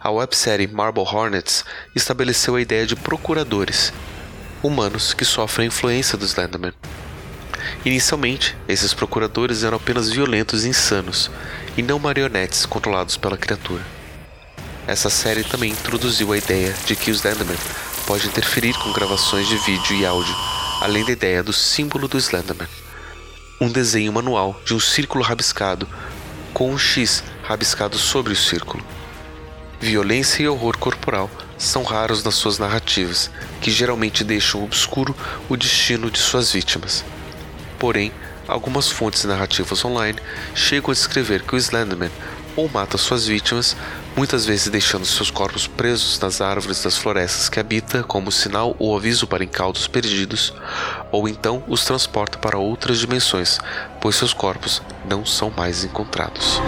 A 0.00 0.10
websérie 0.10 0.66
Marble 0.66 1.04
Hornets 1.04 1.64
estabeleceu 1.94 2.56
a 2.56 2.60
ideia 2.60 2.86
de 2.86 2.96
procuradores, 2.96 3.92
humanos 4.62 5.14
que 5.14 5.24
sofrem 5.24 5.66
a 5.66 5.68
influência 5.68 6.18
do 6.18 6.24
Slenderman. 6.24 6.72
Inicialmente, 7.84 8.56
esses 8.68 8.92
procuradores 8.92 9.62
eram 9.62 9.76
apenas 9.76 10.10
violentos 10.10 10.64
e 10.64 10.68
insanos, 10.68 11.30
e 11.76 11.82
não 11.82 11.98
marionetes 11.98 12.66
controlados 12.66 13.16
pela 13.16 13.36
criatura. 13.36 14.01
Essa 14.86 15.08
série 15.08 15.44
também 15.44 15.70
introduziu 15.70 16.32
a 16.32 16.36
ideia 16.36 16.74
de 16.84 16.96
que 16.96 17.10
o 17.10 17.14
Slenderman 17.14 17.56
pode 18.04 18.26
interferir 18.26 18.74
com 18.74 18.92
gravações 18.92 19.46
de 19.46 19.56
vídeo 19.58 19.96
e 19.96 20.04
áudio, 20.04 20.34
além 20.80 21.04
da 21.04 21.12
ideia 21.12 21.42
do 21.42 21.52
símbolo 21.52 22.08
do 22.08 22.18
Slenderman. 22.18 22.68
Um 23.60 23.70
desenho 23.70 24.12
manual 24.12 24.60
de 24.64 24.74
um 24.74 24.80
círculo 24.80 25.22
rabiscado, 25.22 25.88
com 26.52 26.72
um 26.72 26.78
X 26.78 27.22
rabiscado 27.44 27.96
sobre 27.96 28.32
o 28.32 28.36
círculo. 28.36 28.84
Violência 29.80 30.42
e 30.42 30.48
horror 30.48 30.76
corporal 30.76 31.30
são 31.56 31.84
raros 31.84 32.24
nas 32.24 32.34
suas 32.34 32.58
narrativas, 32.58 33.30
que 33.60 33.70
geralmente 33.70 34.24
deixam 34.24 34.64
obscuro 34.64 35.14
o 35.48 35.56
destino 35.56 36.10
de 36.10 36.18
suas 36.18 36.50
vítimas. 36.50 37.04
Porém, 37.78 38.12
algumas 38.48 38.88
fontes 38.88 39.24
narrativas 39.24 39.84
online 39.84 40.18
chegam 40.56 40.90
a 40.90 40.94
descrever 40.94 41.42
que 41.42 41.54
o 41.54 41.58
Slenderman 41.58 42.10
ou 42.56 42.68
mata 42.68 42.98
suas 42.98 43.26
vítimas, 43.26 43.76
muitas 44.16 44.46
vezes 44.46 44.68
deixando 44.68 45.04
seus 45.04 45.30
corpos 45.30 45.66
presos 45.66 46.18
nas 46.20 46.40
árvores 46.40 46.82
das 46.82 46.96
florestas 46.96 47.48
que 47.48 47.58
habita 47.60 48.02
como 48.02 48.30
sinal 48.30 48.76
ou 48.78 48.96
aviso 48.96 49.26
para 49.26 49.44
incautos 49.44 49.86
perdidos, 49.86 50.54
ou 51.10 51.28
então 51.28 51.62
os 51.66 51.84
transporta 51.84 52.38
para 52.38 52.58
outras 52.58 52.98
dimensões, 52.98 53.58
pois 54.00 54.16
seus 54.16 54.32
corpos 54.32 54.82
não 55.08 55.24
são 55.24 55.50
mais 55.50 55.84
encontrados. 55.84 56.60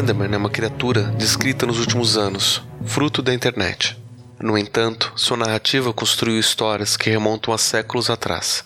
Slenderman 0.00 0.32
é 0.32 0.38
uma 0.38 0.48
criatura 0.48 1.02
descrita 1.18 1.66
nos 1.66 1.78
últimos 1.78 2.16
anos, 2.16 2.62
fruto 2.86 3.20
da 3.20 3.34
internet. 3.34 3.98
No 4.40 4.56
entanto, 4.56 5.12
sua 5.14 5.36
narrativa 5.36 5.92
construiu 5.92 6.40
histórias 6.40 6.96
que 6.96 7.10
remontam 7.10 7.52
a 7.52 7.58
séculos 7.58 8.08
atrás. 8.08 8.64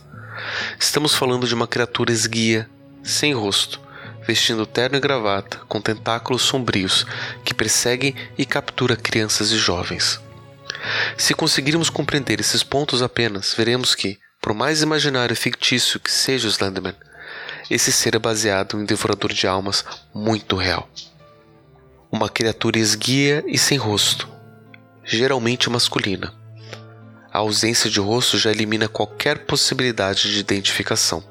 Estamos 0.79 1.13
falando 1.13 1.45
de 1.45 1.53
uma 1.53 1.67
criatura 1.67 2.13
esguia, 2.13 2.71
sem 3.03 3.35
rosto, 3.35 3.81
vestindo 4.25 4.65
terno 4.65 4.97
e 4.97 5.01
gravata, 5.01 5.59
com 5.67 5.81
tentáculos 5.81 6.43
sombrios, 6.43 7.05
que 7.45 7.53
persegue 7.53 8.15
e 8.39 8.47
captura 8.47 8.95
crianças 8.95 9.51
e 9.51 9.59
jovens. 9.59 10.21
Se 11.19 11.35
conseguirmos 11.35 11.91
compreender 11.91 12.39
esses 12.39 12.63
pontos 12.63 13.03
apenas, 13.03 13.53
veremos 13.55 13.97
que, 13.97 14.21
por 14.41 14.55
mais 14.55 14.83
imaginário 14.83 15.35
e 15.35 15.37
fictício 15.37 15.99
que 15.99 16.13
seja 16.13 16.47
o 16.47 16.51
Slenderman, 16.51 16.95
esse 17.69 17.91
ser 17.91 18.15
é 18.15 18.21
baseado 18.21 18.77
em 18.77 18.83
um 18.83 18.85
devorador 18.85 19.33
de 19.33 19.49
almas 19.49 19.85
muito 20.15 20.55
real. 20.55 20.89
Uma 22.15 22.29
criatura 22.29 22.79
esguia 22.79 23.43
e 23.45 23.59
sem 23.59 23.77
rosto, 23.77 24.29
geralmente 25.03 25.69
masculina. 25.69 26.33
A 27.33 27.39
ausência 27.39 27.91
de 27.91 27.99
rosto 27.99 28.39
já 28.39 28.53
elimina 28.53 28.87
qualquer 28.87 29.47
possibilidade 29.47 30.33
de 30.33 30.39
identificação. 30.39 31.25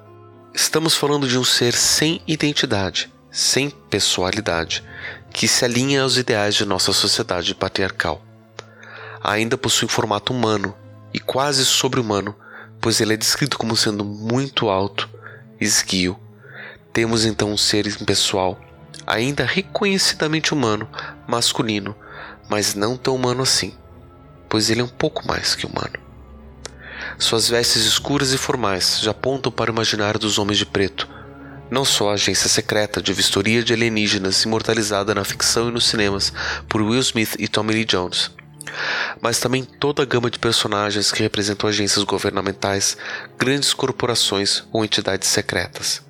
Estamos 0.53 0.93
falando 0.93 1.25
de 1.25 1.39
um 1.39 1.43
ser 1.45 1.73
sem 1.73 2.21
identidade, 2.27 3.09
sem 3.31 3.69
pessoalidade, 3.69 4.83
que 5.31 5.47
se 5.47 5.63
alinha 5.63 6.03
aos 6.03 6.17
ideais 6.17 6.53
de 6.53 6.65
nossa 6.65 6.91
sociedade 6.91 7.55
patriarcal. 7.55 8.21
Ainda 9.23 9.57
possui 9.57 9.87
formato 9.87 10.33
humano 10.33 10.75
e 11.13 11.19
quase 11.19 11.65
sobre-humano, 11.65 12.35
pois 12.81 12.99
ele 12.99 13.13
é 13.13 13.17
descrito 13.17 13.57
como 13.57 13.77
sendo 13.77 14.03
muito 14.03 14.67
alto, 14.67 15.09
esguio 15.61 16.19
Temos 16.91 17.23
então 17.23 17.53
um 17.53 17.57
ser 17.57 17.87
impessoal, 17.87 18.59
ainda 19.05 19.45
reconhecidamente 19.45 20.53
humano, 20.53 20.87
masculino, 21.27 21.95
mas 22.49 22.75
não 22.75 22.97
tão 22.97 23.15
humano 23.15 23.43
assim, 23.43 23.73
pois 24.49 24.69
ele 24.69 24.81
é 24.81 24.83
um 24.83 24.89
pouco 24.89 25.27
mais 25.27 25.55
que 25.55 25.65
humano. 25.65 25.99
Suas 27.17 27.49
vestes 27.49 27.85
escuras 27.85 28.33
e 28.33 28.37
formais 28.37 28.99
já 29.01 29.11
apontam 29.11 29.51
para 29.51 29.71
o 29.71 29.73
imaginário 29.73 30.19
dos 30.19 30.37
homens 30.37 30.57
de 30.57 30.65
preto, 30.65 31.07
não 31.69 31.83
só 31.83 32.09
a 32.09 32.13
agência 32.13 32.49
secreta 32.49 33.01
de 33.01 33.13
vistoria 33.13 33.63
de 33.63 33.73
alienígenas 33.73 34.43
imortalizada 34.43 35.13
na 35.15 35.23
ficção 35.23 35.69
e 35.69 35.71
nos 35.71 35.87
cinemas 35.87 36.31
por 36.69 36.81
Will 36.81 36.99
Smith 36.99 37.35
e 37.39 37.47
Tommy 37.47 37.73
Lee 37.73 37.85
Jones, 37.85 38.31
mas 39.21 39.39
também 39.39 39.63
toda 39.63 40.03
a 40.03 40.05
gama 40.05 40.29
de 40.29 40.39
personagens 40.39 41.11
que 41.11 41.23
representam 41.23 41.69
agências 41.69 42.03
governamentais, 42.03 42.97
grandes 43.37 43.73
corporações 43.73 44.63
ou 44.71 44.83
entidades 44.83 45.29
secretas. 45.29 46.01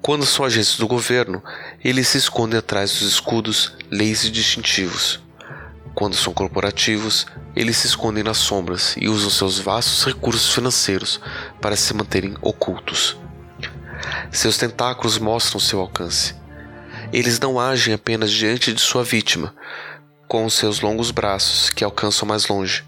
Quando 0.00 0.24
são 0.24 0.44
agentes 0.44 0.76
do 0.76 0.86
governo, 0.86 1.42
eles 1.84 2.08
se 2.08 2.18
escondem 2.18 2.58
atrás 2.58 2.92
dos 2.92 3.02
escudos, 3.02 3.74
leis 3.90 4.24
e 4.24 4.30
distintivos. 4.30 5.20
Quando 5.94 6.14
são 6.14 6.32
corporativos, 6.32 7.26
eles 7.54 7.76
se 7.78 7.88
escondem 7.88 8.22
nas 8.22 8.38
sombras 8.38 8.94
e 8.96 9.08
usam 9.08 9.28
seus 9.28 9.58
vastos 9.58 10.04
recursos 10.04 10.54
financeiros 10.54 11.20
para 11.60 11.76
se 11.76 11.92
manterem 11.92 12.36
ocultos. 12.40 13.18
Seus 14.30 14.56
tentáculos 14.56 15.18
mostram 15.18 15.58
seu 15.58 15.80
alcance. 15.80 16.34
Eles 17.12 17.40
não 17.40 17.58
agem 17.58 17.94
apenas 17.94 18.30
diante 18.30 18.72
de 18.72 18.80
sua 18.80 19.02
vítima, 19.02 19.54
com 20.28 20.48
seus 20.48 20.80
longos 20.80 21.10
braços 21.10 21.68
que 21.70 21.82
alcançam 21.82 22.28
mais 22.28 22.46
longe, 22.46 22.84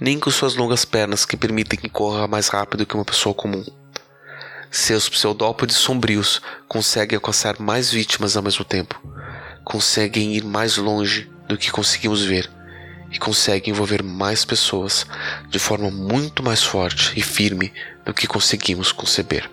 nem 0.00 0.18
com 0.18 0.30
suas 0.30 0.56
longas 0.56 0.84
pernas 0.84 1.26
que 1.26 1.36
permitem 1.36 1.78
que 1.78 1.88
corra 1.88 2.26
mais 2.26 2.48
rápido 2.48 2.86
que 2.86 2.94
uma 2.94 3.04
pessoa 3.04 3.34
comum. 3.34 3.64
Seus 4.76 5.08
pseudópodes 5.08 5.74
sombrios 5.74 6.42
conseguem 6.68 7.16
alcançar 7.16 7.58
mais 7.58 7.90
vítimas 7.90 8.36
ao 8.36 8.42
mesmo 8.42 8.62
tempo, 8.62 9.00
conseguem 9.64 10.36
ir 10.36 10.44
mais 10.44 10.76
longe 10.76 11.30
do 11.48 11.56
que 11.56 11.70
conseguimos 11.70 12.22
ver 12.22 12.48
e 13.10 13.18
conseguem 13.18 13.72
envolver 13.72 14.02
mais 14.02 14.44
pessoas 14.44 15.06
de 15.48 15.58
forma 15.58 15.90
muito 15.90 16.42
mais 16.42 16.62
forte 16.62 17.18
e 17.18 17.22
firme 17.22 17.72
do 18.04 18.12
que 18.12 18.26
conseguimos 18.26 18.92
conceber. 18.92 19.50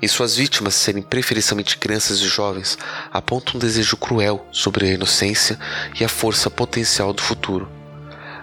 E 0.00 0.08
suas 0.08 0.34
vítimas 0.34 0.74
serem 0.74 1.02
preferencialmente 1.02 1.76
crianças 1.76 2.20
e 2.20 2.26
jovens 2.26 2.78
apontam 3.12 3.56
um 3.56 3.58
desejo 3.58 3.98
cruel 3.98 4.48
sobre 4.50 4.86
a 4.86 4.94
inocência 4.94 5.58
e 6.00 6.02
a 6.02 6.08
força 6.08 6.48
potencial 6.48 7.12
do 7.12 7.20
futuro. 7.20 7.70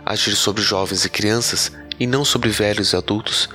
Agir 0.06 0.36
sobre 0.36 0.62
jovens 0.62 1.04
e 1.04 1.10
crianças 1.10 1.72
e 2.00 2.06
não 2.06 2.26
sobre 2.26 2.50
velhos 2.50 2.94
e 2.94 2.96
adultos, 2.96 3.50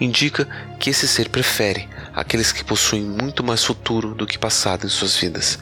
indica 0.00 0.46
que 0.78 0.90
esse 0.90 1.06
ser 1.06 1.28
prefere 1.28 1.88
aqueles 2.14 2.52
que 2.52 2.64
possuem 2.64 3.02
muito 3.02 3.42
mais 3.42 3.64
futuro 3.64 4.14
do 4.14 4.26
que 4.26 4.38
passado 4.38 4.86
em 4.86 4.88
suas 4.88 5.16
vidas, 5.16 5.58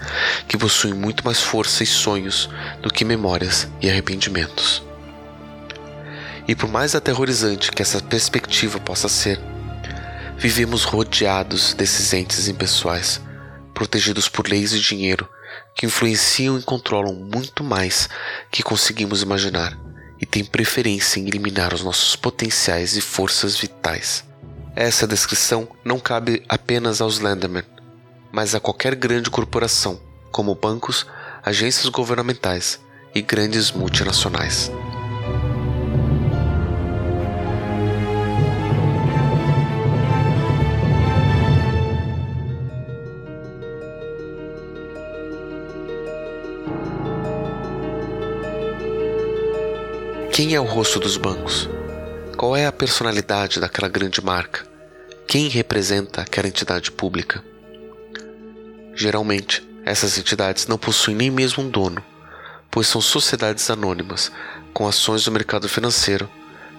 que 0.47 0.59
possuem 0.59 0.95
muito 0.95 1.25
mais 1.25 1.41
força 1.41 1.83
e 1.83 1.87
sonhos 1.87 2.49
do 2.83 2.91
que 2.91 3.05
memórias 3.05 3.69
e 3.81 3.89
arrependimentos. 3.89 4.83
E 6.47 6.55
por 6.55 6.69
mais 6.69 6.95
aterrorizante 6.95 7.71
que 7.71 7.83
essa 7.83 8.01
perspectiva 8.01 8.79
possa 8.81 9.09
ser, 9.09 9.41
vivemos 10.37 10.85
rodeados 10.85 11.73
desses 11.73 12.13
entes 12.13 12.49
impessoais, 12.49 13.21
protegidos 13.73 14.29
por 14.29 14.49
leis 14.49 14.73
e 14.73 14.81
dinheiro 14.81 15.29
que 15.75 15.87
influenciam 15.87 16.59
e 16.59 16.63
controlam 16.63 17.15
muito 17.15 17.65
mais 17.65 18.09
que 18.51 18.63
conseguimos 18.63 19.23
imaginar 19.23 19.79
e 20.23 20.27
tem 20.27 20.45
preferência 20.45 21.19
em 21.19 21.27
eliminar 21.27 21.75
os 21.75 21.83
nossos 21.83 22.15
potenciais 22.15 22.97
e 22.97 23.01
forças 23.01 23.57
vitais. 23.57 24.25
Essa 24.77 25.05
descrição 25.05 25.69
não 25.85 25.99
cabe 25.99 26.45
apenas 26.49 27.01
aos 27.01 27.19
Landerman, 27.19 27.65
mas 28.31 28.55
a 28.55 28.61
qualquer 28.61 28.95
grande 28.95 29.29
corporação, 29.29 30.01
como 30.31 30.55
bancos, 30.55 31.05
agências 31.45 31.89
governamentais 31.89 32.81
e 33.13 33.21
grandes 33.21 33.73
multinacionais. 33.73 34.71
Quem 50.43 50.57
é 50.57 50.61
o 50.61 50.65
rosto 50.65 50.99
dos 50.99 51.17
bancos? 51.17 51.71
Qual 52.37 52.57
é 52.57 52.67
a 52.67 52.73
personalidade 52.73 53.61
daquela 53.61 53.89
grande 53.89 54.21
marca? 54.21 54.67
Quem 55.25 55.47
representa 55.47 56.21
aquela 56.21 56.49
entidade 56.49 56.91
pública? 56.91 57.45
Geralmente, 58.93 59.65
essas 59.85 60.19
entidades 60.19 60.67
não 60.67 60.77
possuem 60.77 61.17
nem 61.17 61.31
mesmo 61.31 61.63
um 61.63 61.71
dono, 61.71 62.05
pois 62.73 62.89
são 62.89 63.01
sociedades 63.01 63.71
anônimas, 63.71 64.33
com 64.75 64.89
ações 64.89 65.23
do 65.23 65.31
mercado 65.31 65.69
financeiro, 65.69 66.29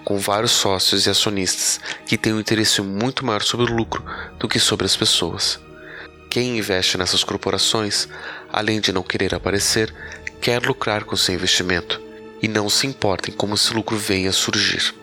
com 0.04 0.18
vários 0.18 0.52
sócios 0.52 1.06
e 1.06 1.08
acionistas 1.08 1.80
que 2.06 2.18
têm 2.18 2.34
um 2.34 2.40
interesse 2.40 2.82
muito 2.82 3.24
maior 3.24 3.40
sobre 3.40 3.72
o 3.72 3.74
lucro 3.74 4.04
do 4.38 4.46
que 4.46 4.60
sobre 4.60 4.84
as 4.84 4.94
pessoas. 4.94 5.58
Quem 6.28 6.58
investe 6.58 6.98
nessas 6.98 7.24
corporações, 7.24 8.08
além 8.52 8.78
de 8.78 8.92
não 8.92 9.02
querer 9.02 9.34
aparecer, 9.34 9.90
quer 10.38 10.62
lucrar 10.62 11.04
com 11.04 11.16
seu 11.16 11.34
investimento 11.34 12.04
e 12.44 12.48
não 12.48 12.68
se 12.68 12.86
importem 12.86 13.34
como 13.34 13.54
esse 13.54 13.72
lucro 13.72 13.96
venha 13.96 14.28
a 14.28 14.32
surgir. 14.32 14.94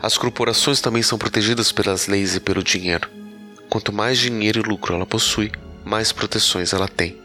As 0.00 0.16
corporações 0.16 0.80
também 0.80 1.02
são 1.02 1.18
protegidas 1.18 1.72
pelas 1.72 2.06
leis 2.06 2.36
e 2.36 2.40
pelo 2.40 2.62
dinheiro. 2.62 3.10
Quanto 3.68 3.92
mais 3.92 4.16
dinheiro 4.16 4.60
e 4.60 4.62
lucro 4.62 4.94
ela 4.94 5.04
possui, 5.04 5.50
mais 5.84 6.12
proteções 6.12 6.72
ela 6.72 6.86
tem. 6.86 7.18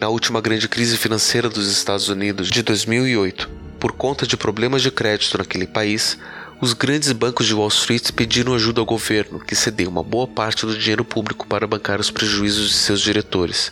Na 0.00 0.08
última 0.08 0.40
grande 0.40 0.66
crise 0.68 0.96
financeira 0.96 1.50
dos 1.50 1.70
Estados 1.70 2.08
Unidos 2.08 2.48
de 2.48 2.62
2008, 2.62 3.50
por 3.78 3.92
conta 3.92 4.26
de 4.26 4.38
problemas 4.38 4.80
de 4.80 4.90
crédito 4.90 5.36
naquele 5.36 5.66
país, 5.66 6.16
os 6.62 6.72
grandes 6.72 7.12
bancos 7.12 7.46
de 7.46 7.52
Wall 7.52 7.68
Street 7.68 8.10
pediram 8.12 8.54
ajuda 8.54 8.80
ao 8.80 8.86
governo, 8.86 9.38
que 9.38 9.54
cedeu 9.54 9.90
uma 9.90 10.02
boa 10.02 10.26
parte 10.26 10.64
do 10.64 10.78
dinheiro 10.78 11.04
público 11.04 11.46
para 11.46 11.66
bancar 11.66 12.00
os 12.00 12.10
prejuízos 12.10 12.70
de 12.70 12.74
seus 12.74 13.02
diretores. 13.02 13.70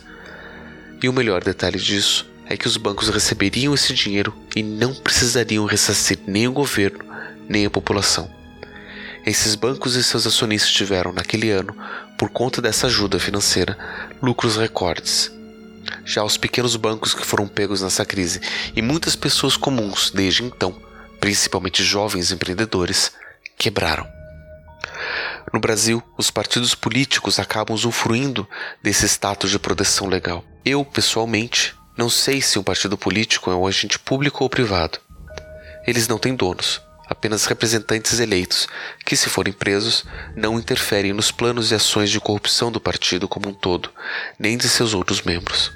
E 1.01 1.09
o 1.09 1.13
melhor 1.13 1.43
detalhe 1.43 1.79
disso 1.79 2.36
é 2.49 2.57
que 2.57 2.67
os 2.67 2.77
bancos 2.77 3.09
receberiam 3.09 3.73
esse 3.73 3.93
dinheiro 3.93 4.33
e 4.55 4.63
não 4.63 4.93
precisariam 4.93 5.65
ressarcir 5.65 6.19
nem 6.25 6.47
o 6.47 6.51
governo 6.51 7.07
nem 7.49 7.65
a 7.65 7.69
população. 7.69 8.29
Esses 9.25 9.55
bancos 9.55 9.95
e 9.95 10.03
seus 10.03 10.25
acionistas 10.25 10.71
tiveram, 10.71 11.11
naquele 11.11 11.51
ano, 11.51 11.75
por 12.17 12.29
conta 12.29 12.61
dessa 12.61 12.87
ajuda 12.87 13.19
financeira, 13.19 13.77
lucros 14.21 14.57
recordes. 14.57 15.31
Já 16.05 16.23
os 16.23 16.37
pequenos 16.37 16.75
bancos 16.75 17.13
que 17.13 17.25
foram 17.25 17.47
pegos 17.47 17.81
nessa 17.81 18.05
crise 18.05 18.41
e 18.75 18.81
muitas 18.81 19.15
pessoas 19.15 19.55
comuns 19.55 20.11
desde 20.11 20.43
então, 20.43 20.81
principalmente 21.19 21.83
jovens 21.83 22.31
empreendedores, 22.31 23.11
quebraram. 23.57 24.07
No 25.53 25.59
Brasil, 25.59 26.03
os 26.17 26.29
partidos 26.29 26.75
políticos 26.75 27.39
acabam 27.39 27.73
usufruindo 27.73 28.47
desse 28.83 29.05
status 29.07 29.49
de 29.49 29.59
proteção 29.59 30.07
legal. 30.07 30.43
Eu, 30.63 30.83
pessoalmente, 30.83 31.73
não 31.97 32.11
sei 32.11 32.41
se 32.41 32.59
um 32.59 32.63
partido 32.63 32.95
político 32.95 33.49
é 33.49 33.55
um 33.55 33.65
agente 33.65 33.97
público 33.97 34.43
ou 34.43 34.49
privado. 34.49 34.99
Eles 35.85 36.07
não 36.07 36.19
têm 36.19 36.35
donos, 36.35 36.79
apenas 37.09 37.45
representantes 37.45 38.19
eleitos, 38.19 38.67
que, 39.03 39.17
se 39.17 39.29
forem 39.29 39.51
presos, 39.51 40.05
não 40.35 40.59
interferem 40.59 41.11
nos 41.11 41.31
planos 41.31 41.71
e 41.71 41.75
ações 41.75 42.11
de 42.11 42.19
corrupção 42.19 42.71
do 42.71 42.79
partido 42.79 43.27
como 43.27 43.49
um 43.49 43.53
todo, 43.53 43.89
nem 44.37 44.57
de 44.57 44.69
seus 44.69 44.93
outros 44.93 45.23
membros. 45.23 45.71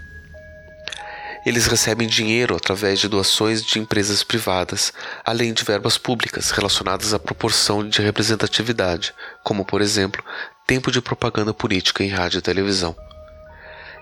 Eles 1.44 1.66
recebem 1.66 2.08
dinheiro 2.08 2.56
através 2.56 3.00
de 3.00 3.08
doações 3.08 3.66
de 3.66 3.80
empresas 3.80 4.24
privadas, 4.24 4.94
além 5.26 5.52
de 5.54 5.64
verbas 5.64 5.98
públicas 5.98 6.52
relacionadas 6.52 7.16
à 7.16 7.20
proporção 7.20 7.88
de 7.88 8.00
representatividade, 8.00 9.12
como, 9.44 9.66
por 9.66 9.82
exemplo, 9.82 10.24
tempo 10.68 10.92
de 10.92 11.02
propaganda 11.02 11.52
política 11.52 12.04
em 12.04 12.10
rádio 12.10 12.38
e 12.38 12.42
televisão. 12.44 12.96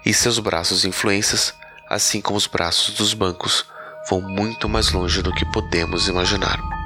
E 0.05 0.13
seus 0.13 0.38
braços 0.38 0.84
e 0.84 0.89
influências 0.89 1.53
assim 1.89 2.21
como 2.21 2.38
os 2.38 2.47
braços 2.47 2.95
dos 2.95 3.13
bancos, 3.13 3.65
vão 4.10 4.21
muito 4.21 4.69
mais 4.69 4.91
longe 4.91 5.21
do 5.21 5.34
que 5.34 5.45
podemos 5.52 6.08
imaginar. 6.08 6.79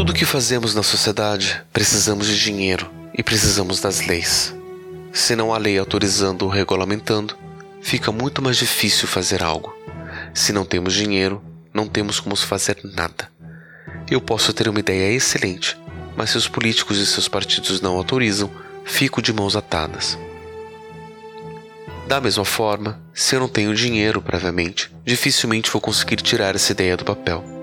Tudo 0.00 0.14
que 0.14 0.24
fazemos 0.24 0.74
na 0.74 0.82
sociedade, 0.82 1.60
precisamos 1.74 2.26
de 2.26 2.42
dinheiro 2.42 2.90
e 3.12 3.22
precisamos 3.22 3.82
das 3.82 4.06
leis. 4.06 4.56
Se 5.12 5.36
não 5.36 5.52
há 5.52 5.58
lei 5.58 5.76
autorizando 5.76 6.40
ou 6.40 6.48
regulamentando, 6.48 7.36
fica 7.82 8.10
muito 8.10 8.40
mais 8.40 8.56
difícil 8.56 9.06
fazer 9.06 9.42
algo. 9.42 9.76
Se 10.32 10.54
não 10.54 10.64
temos 10.64 10.94
dinheiro, 10.94 11.44
não 11.74 11.86
temos 11.86 12.18
como 12.18 12.34
fazer 12.34 12.78
nada. 12.82 13.30
Eu 14.10 14.22
posso 14.22 14.54
ter 14.54 14.70
uma 14.70 14.80
ideia 14.80 15.14
excelente, 15.14 15.76
mas 16.16 16.30
se 16.30 16.38
os 16.38 16.48
políticos 16.48 16.96
e 16.96 17.04
seus 17.04 17.28
partidos 17.28 17.82
não 17.82 17.94
autorizam, 17.94 18.50
fico 18.86 19.20
de 19.20 19.34
mãos 19.34 19.54
atadas. 19.54 20.18
Da 22.08 22.22
mesma 22.22 22.46
forma, 22.46 22.98
se 23.12 23.36
eu 23.36 23.40
não 23.40 23.48
tenho 23.48 23.74
dinheiro 23.74 24.22
previamente, 24.22 24.90
dificilmente 25.04 25.70
vou 25.70 25.78
conseguir 25.78 26.16
tirar 26.16 26.54
essa 26.54 26.72
ideia 26.72 26.96
do 26.96 27.04
papel. 27.04 27.59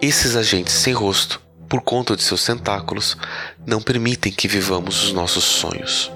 Esses 0.00 0.36
agentes 0.36 0.74
sem 0.74 0.92
rosto, 0.92 1.40
por 1.68 1.80
conta 1.80 2.14
de 2.14 2.22
seus 2.22 2.44
tentáculos, 2.44 3.16
não 3.66 3.82
permitem 3.82 4.30
que 4.30 4.46
vivamos 4.46 5.02
os 5.02 5.12
nossos 5.12 5.42
sonhos. 5.42 6.12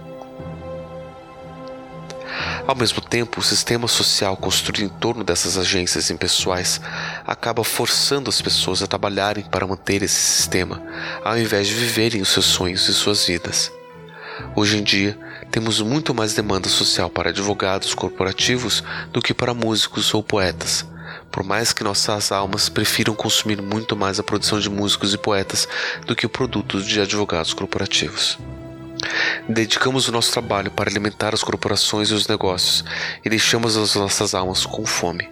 Ao 2.64 2.76
mesmo 2.76 3.00
tempo, 3.00 3.40
o 3.40 3.42
sistema 3.42 3.88
social 3.88 4.36
construído 4.36 4.84
em 4.84 4.88
torno 4.88 5.24
dessas 5.24 5.58
agências 5.58 6.12
impessoais 6.12 6.80
acaba 7.26 7.64
forçando 7.64 8.30
as 8.30 8.40
pessoas 8.40 8.84
a 8.84 8.86
trabalharem 8.86 9.44
para 9.44 9.66
manter 9.66 10.00
esse 10.04 10.14
sistema, 10.14 10.80
ao 11.24 11.36
invés 11.36 11.66
de 11.66 11.74
viverem 11.74 12.22
os 12.22 12.28
seus 12.28 12.46
sonhos 12.46 12.88
e 12.88 12.94
suas 12.94 13.26
vidas. 13.26 13.72
Hoje 14.54 14.78
em 14.78 14.84
dia, 14.84 15.18
temos 15.50 15.80
muito 15.80 16.14
mais 16.14 16.34
demanda 16.34 16.68
social 16.68 17.10
para 17.10 17.30
advogados 17.30 17.94
corporativos 17.94 18.84
do 19.10 19.20
que 19.20 19.34
para 19.34 19.52
músicos 19.52 20.14
ou 20.14 20.22
poetas. 20.22 20.91
Por 21.32 21.42
mais 21.42 21.72
que 21.72 21.82
nossas 21.82 22.30
almas 22.30 22.68
prefiram 22.68 23.14
consumir 23.14 23.60
muito 23.60 23.96
mais 23.96 24.20
a 24.20 24.22
produção 24.22 24.60
de 24.60 24.70
músicos 24.70 25.14
e 25.14 25.18
poetas 25.18 25.66
do 26.06 26.14
que 26.14 26.26
o 26.26 26.28
produto 26.28 26.80
de 26.80 27.00
advogados 27.00 27.54
corporativos. 27.54 28.38
Dedicamos 29.48 30.06
o 30.06 30.12
nosso 30.12 30.30
trabalho 30.30 30.70
para 30.70 30.90
alimentar 30.90 31.34
as 31.34 31.42
corporações 31.42 32.10
e 32.10 32.14
os 32.14 32.28
negócios 32.28 32.84
e 33.24 33.28
deixamos 33.28 33.76
as 33.76 33.94
nossas 33.94 34.34
almas 34.34 34.64
com 34.64 34.86
fome. 34.86 35.28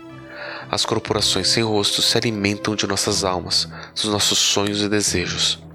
As 0.70 0.84
corporações 0.84 1.48
sem 1.48 1.62
rosto 1.62 2.00
se 2.00 2.16
alimentam 2.16 2.74
de 2.74 2.86
nossas 2.86 3.22
almas, 3.22 3.68
dos 3.94 4.06
nossos 4.06 4.38
sonhos 4.38 4.82
e 4.82 4.88
desejos. 4.88 5.69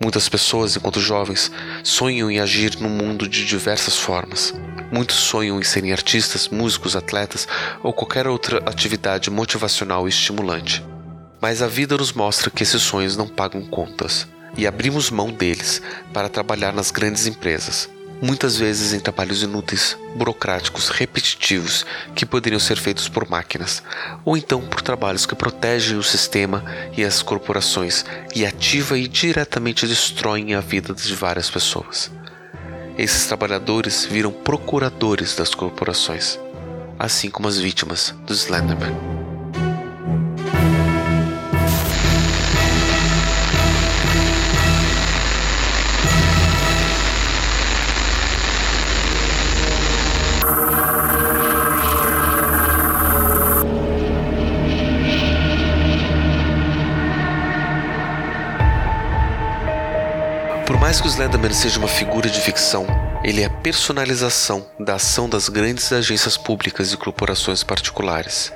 Muitas 0.00 0.28
pessoas, 0.28 0.76
enquanto 0.76 1.00
jovens, 1.00 1.50
sonham 1.82 2.30
em 2.30 2.38
agir 2.38 2.78
no 2.80 2.88
mundo 2.88 3.26
de 3.26 3.46
diversas 3.46 3.96
formas. 3.96 4.54
Muitos 4.92 5.16
sonham 5.16 5.58
em 5.58 5.62
serem 5.62 5.92
artistas, 5.92 6.48
músicos, 6.48 6.94
atletas 6.94 7.48
ou 7.82 7.92
qualquer 7.92 8.26
outra 8.26 8.58
atividade 8.68 9.30
motivacional 9.30 10.06
e 10.06 10.10
estimulante. 10.10 10.84
Mas 11.40 11.62
a 11.62 11.66
vida 11.66 11.96
nos 11.96 12.12
mostra 12.12 12.50
que 12.50 12.62
esses 12.62 12.82
sonhos 12.82 13.16
não 13.16 13.26
pagam 13.26 13.62
contas 13.62 14.26
e 14.56 14.66
abrimos 14.66 15.10
mão 15.10 15.30
deles 15.30 15.82
para 16.12 16.28
trabalhar 16.28 16.72
nas 16.72 16.90
grandes 16.90 17.26
empresas, 17.26 17.88
muitas 18.20 18.56
vezes 18.56 18.92
em 18.92 19.00
trabalhos 19.00 19.42
inúteis, 19.42 19.96
burocráticos, 20.14 20.88
repetitivos, 20.88 21.84
que 22.14 22.26
poderiam 22.26 22.58
ser 22.58 22.76
feitos 22.76 23.08
por 23.08 23.28
máquinas, 23.28 23.82
ou 24.24 24.36
então 24.36 24.60
por 24.60 24.82
trabalhos 24.82 25.26
que 25.26 25.34
protegem 25.34 25.96
o 25.96 26.02
sistema 26.02 26.64
e 26.96 27.04
as 27.04 27.22
corporações 27.22 28.04
e 28.34 28.44
ativa 28.44 28.98
e 28.98 29.06
diretamente 29.06 29.86
destroem 29.86 30.54
a 30.54 30.60
vida 30.60 30.94
de 30.94 31.14
várias 31.14 31.50
pessoas. 31.50 32.10
Esses 32.98 33.26
trabalhadores 33.26 34.06
viram 34.06 34.32
procuradores 34.32 35.36
das 35.36 35.54
corporações, 35.54 36.38
assim 36.98 37.28
como 37.28 37.46
as 37.46 37.58
vítimas 37.58 38.14
do 38.26 38.32
Slenderman. 38.32 39.15
Mais 60.86 61.00
que 61.00 61.08
o 61.08 61.10
Slenderman 61.10 61.52
seja 61.52 61.80
uma 61.80 61.88
figura 61.88 62.30
de 62.30 62.40
ficção, 62.40 62.86
ele 63.24 63.42
é 63.42 63.46
a 63.46 63.50
personalização 63.50 64.64
da 64.78 64.94
ação 64.94 65.28
das 65.28 65.48
grandes 65.48 65.92
agências 65.92 66.36
públicas 66.36 66.92
e 66.92 66.96
corporações 66.96 67.64
particulares. 67.64 68.52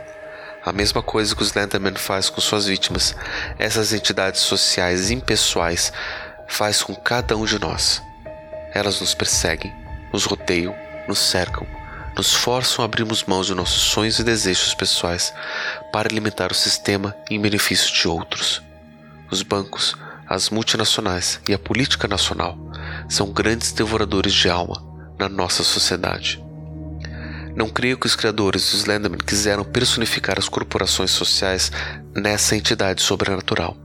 A 0.65 0.73
mesma 0.73 1.03
coisa 1.03 1.35
que 1.35 1.43
o 1.43 1.45
Slenderman 1.45 1.97
faz 1.97 2.31
com 2.31 2.41
suas 2.41 2.67
vítimas, 2.67 3.17
essas 3.59 3.93
entidades 3.93 4.43
sociais 4.43 5.11
impessoais 5.11 5.93
faz 6.47 6.85
com 6.85 6.95
cada 6.95 7.37
um 7.37 7.45
de 7.45 7.59
nós. 7.59 8.01
Elas 8.73 9.01
nos 9.01 9.13
perseguem, 9.13 9.75
nos 10.13 10.25
rodeiam, 10.25 10.73
nos 11.09 11.19
cercam, 11.19 11.67
nos 12.17 12.33
forçam 12.33 12.85
a 12.85 12.87
abrirmos 12.87 13.25
mãos 13.25 13.49
de 13.49 13.57
nossos 13.57 13.83
sonhos 13.83 14.21
e 14.21 14.23
desejos 14.23 14.73
pessoais 14.73 15.35
para 15.93 16.09
alimentar 16.09 16.53
o 16.53 16.55
sistema 16.55 17.13
em 17.29 17.41
benefício 17.41 17.93
de 17.93 18.07
outros. 18.07 18.70
Os 19.31 19.43
bancos, 19.43 19.97
as 20.29 20.51
multinacionais 20.51 21.41
e 21.49 21.55
a 21.55 21.59
política 21.59 22.09
nacional 22.09 22.59
são 23.09 23.33
grandes 23.33 23.73
devoradores 23.73 24.33
de 24.33 24.49
alma 24.49 24.83
na 25.19 25.29
nossa 25.29 25.63
sociedade. 25.63 26.43
Não 27.55 27.69
creio 27.69 27.99
que 27.99 28.07
os 28.07 28.17
criadores 28.17 28.71
do 28.71 28.77
Slenderman 28.77 29.19
quiseram 29.19 29.65
personificar 29.65 30.39
as 30.39 30.49
corporações 30.49 31.11
sociais 31.11 31.71
nessa 32.15 32.57
entidade 32.57 33.03
sobrenatural. 33.03 33.77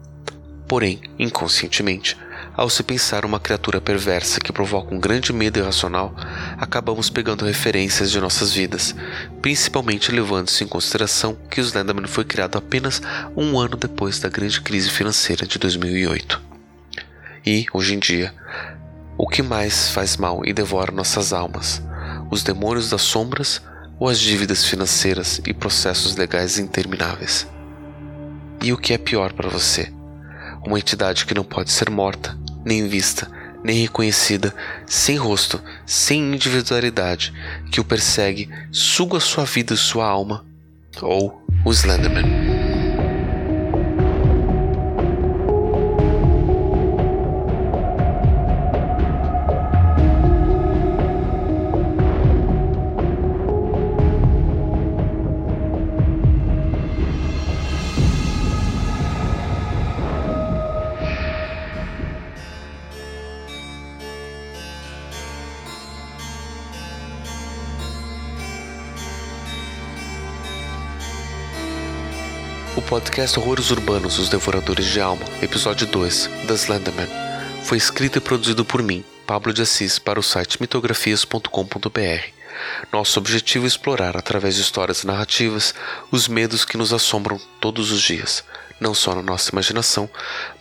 Porém, 0.67 1.01
inconscientemente, 1.19 2.17
ao 2.55 2.69
se 2.69 2.83
pensar 2.83 3.25
uma 3.25 3.39
criatura 3.39 3.81
perversa 3.81 4.39
que 4.39 4.53
provoca 4.53 4.93
um 4.93 4.99
grande 4.99 5.33
medo 5.33 5.59
irracional, 5.59 6.15
acabamos 6.57 7.09
pegando 7.09 7.45
referências 7.45 8.09
de 8.09 8.19
nossas 8.19 8.53
vidas, 8.53 8.95
principalmente 9.41 10.11
levando-se 10.11 10.63
em 10.63 10.67
consideração 10.67 11.37
que 11.49 11.59
o 11.59 11.63
Slenderman 11.63 12.07
foi 12.07 12.23
criado 12.23 12.57
apenas 12.57 13.01
um 13.35 13.59
ano 13.59 13.75
depois 13.75 14.19
da 14.19 14.29
grande 14.29 14.61
crise 14.61 14.89
financeira 14.89 15.45
de 15.45 15.59
2008. 15.59 16.41
E, 17.45 17.65
hoje 17.73 17.93
em 17.93 17.99
dia, 17.99 18.33
o 19.17 19.27
que 19.27 19.41
mais 19.41 19.89
faz 19.89 20.17
mal 20.17 20.41
e 20.45 20.53
devora 20.53 20.91
nossas 20.91 21.33
almas? 21.33 21.81
Os 22.31 22.41
demônios 22.41 22.89
das 22.89 23.01
sombras 23.01 23.61
ou 23.99 24.09
as 24.09 24.19
dívidas 24.19 24.65
financeiras 24.65 25.39
e 25.45 25.53
processos 25.53 26.15
legais 26.15 26.57
intermináveis? 26.57 27.47
E 28.63 28.73
o 28.73 28.77
que 28.77 28.93
é 28.93 28.97
pior 28.97 29.33
para 29.33 29.49
você? 29.49 29.93
Uma 30.65 30.79
entidade 30.79 31.25
que 31.25 31.35
não 31.35 31.43
pode 31.43 31.71
ser 31.71 31.89
morta, 31.89 32.35
nem 32.65 32.87
vista, 32.87 33.29
nem 33.63 33.81
reconhecida, 33.81 34.53
sem 34.85 35.15
rosto, 35.15 35.61
sem 35.85 36.33
individualidade, 36.33 37.31
que 37.71 37.79
o 37.79 37.85
persegue, 37.85 38.49
suga 38.71 39.19
sua 39.19 39.45
vida 39.45 39.73
e 39.73 39.77
sua 39.77 40.05
alma, 40.05 40.43
ou 41.01 41.41
o 41.63 41.71
Slenderman. 41.71 42.54
Podcast 72.95 73.37
Horrores 73.37 73.71
Urbanos 73.71 74.17
Os 74.19 74.29
Devoradores 74.29 74.85
de 74.85 75.01
Alma, 75.01 75.25
episódio 75.41 75.85
2, 75.85 76.29
The 76.47 76.53
Slenderman, 76.53 77.09
foi 77.61 77.77
escrito 77.77 78.19
e 78.19 78.21
produzido 78.21 78.63
por 78.63 78.81
mim, 78.81 79.03
Pablo 79.27 79.51
de 79.51 79.61
Assis, 79.61 79.99
para 79.99 80.17
o 80.17 80.23
site 80.23 80.61
mitografias.com.br. 80.61 82.23
Nosso 82.93 83.19
objetivo 83.19 83.65
é 83.65 83.67
explorar, 83.67 84.15
através 84.15 84.55
de 84.55 84.61
histórias 84.61 85.03
narrativas, 85.03 85.75
os 86.09 86.29
medos 86.29 86.63
que 86.63 86.77
nos 86.77 86.93
assombram 86.93 87.37
todos 87.59 87.91
os 87.91 88.01
dias, 88.01 88.45
não 88.79 88.93
só 88.93 89.13
na 89.13 89.21
nossa 89.21 89.51
imaginação, 89.51 90.09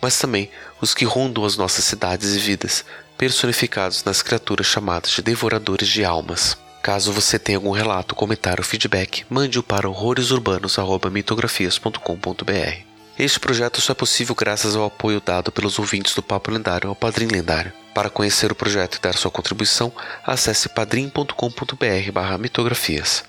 mas 0.01 0.19
também 0.19 0.51
os 0.81 0.93
que 0.93 1.05
rondam 1.05 1.45
as 1.45 1.55
nossas 1.55 1.85
cidades 1.85 2.35
e 2.35 2.39
vidas, 2.39 2.83
personificados 3.17 4.03
nas 4.03 4.21
criaturas 4.21 4.67
chamadas 4.67 5.11
de 5.11 5.21
devoradores 5.21 5.87
de 5.87 6.03
almas. 6.03 6.64
Caso 6.85 7.11
você 7.11 7.37
tenha 7.39 7.57
algum 7.57 7.71
relato, 7.71 8.13
comentário 8.13 8.61
ou 8.61 8.63
feedback, 8.63 9.25
mande-o 9.27 9.63
para 9.63 9.89
horroresurbanos.mitografias.com.br. 9.89 12.85
Este 13.17 13.39
projeto 13.39 13.81
só 13.81 13.93
é 13.93 13.95
possível 13.95 14.35
graças 14.35 14.75
ao 14.75 14.85
apoio 14.85 15.19
dado 15.19 15.51
pelos 15.51 15.79
ouvintes 15.79 16.13
do 16.13 16.21
Papo 16.21 16.51
Lendário 16.51 16.87
ao 16.87 16.95
Padrim 16.95 17.25
Lendário. 17.25 17.73
Para 17.91 18.11
conhecer 18.11 18.51
o 18.51 18.55
projeto 18.55 18.97
e 18.97 19.01
dar 19.01 19.15
sua 19.15 19.31
contribuição, 19.31 19.91
acesse 20.23 20.69
padrim.com.br 20.69 22.37
mitografias. 22.39 23.23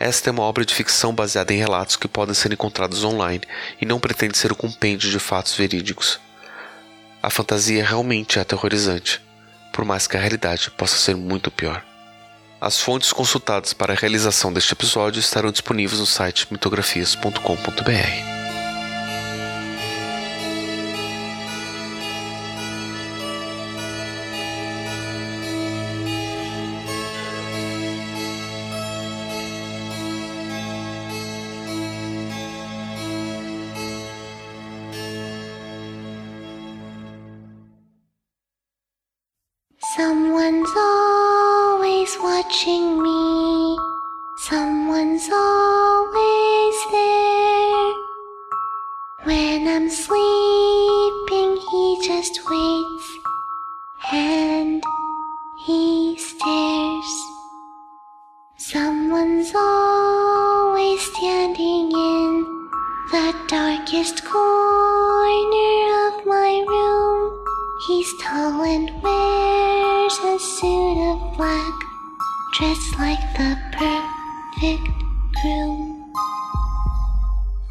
Esta 0.00 0.30
é 0.30 0.32
uma 0.32 0.44
obra 0.44 0.64
de 0.64 0.74
ficção 0.74 1.14
baseada 1.14 1.52
em 1.52 1.58
relatos 1.58 1.96
que 1.96 2.08
podem 2.08 2.34
ser 2.34 2.54
encontrados 2.54 3.04
online 3.04 3.42
e 3.78 3.84
não 3.84 4.00
pretende 4.00 4.38
ser 4.38 4.50
um 4.50 4.56
compêndio 4.56 5.10
de 5.10 5.18
fatos 5.18 5.54
verídicos. 5.54 6.18
A 7.22 7.28
fantasia 7.28 7.84
realmente 7.84 8.38
é 8.38 8.40
aterrorizante, 8.40 9.20
por 9.74 9.84
mais 9.84 10.06
que 10.06 10.16
a 10.16 10.20
realidade 10.20 10.70
possa 10.70 10.96
ser 10.96 11.14
muito 11.14 11.50
pior. 11.50 11.84
As 12.60 12.80
fontes 12.80 13.12
consultadas 13.12 13.72
para 13.72 13.92
a 13.92 13.96
realização 13.96 14.52
deste 14.52 14.72
episódio 14.72 15.20
estarão 15.20 15.52
disponíveis 15.52 16.00
no 16.00 16.06
site 16.06 16.48
mitografias.com.br. 16.50 18.37
It's 72.80 72.96
like 72.96 73.18
the 73.34 73.58
perfect 73.72 74.88
room 75.42 76.12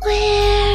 where 0.01 0.66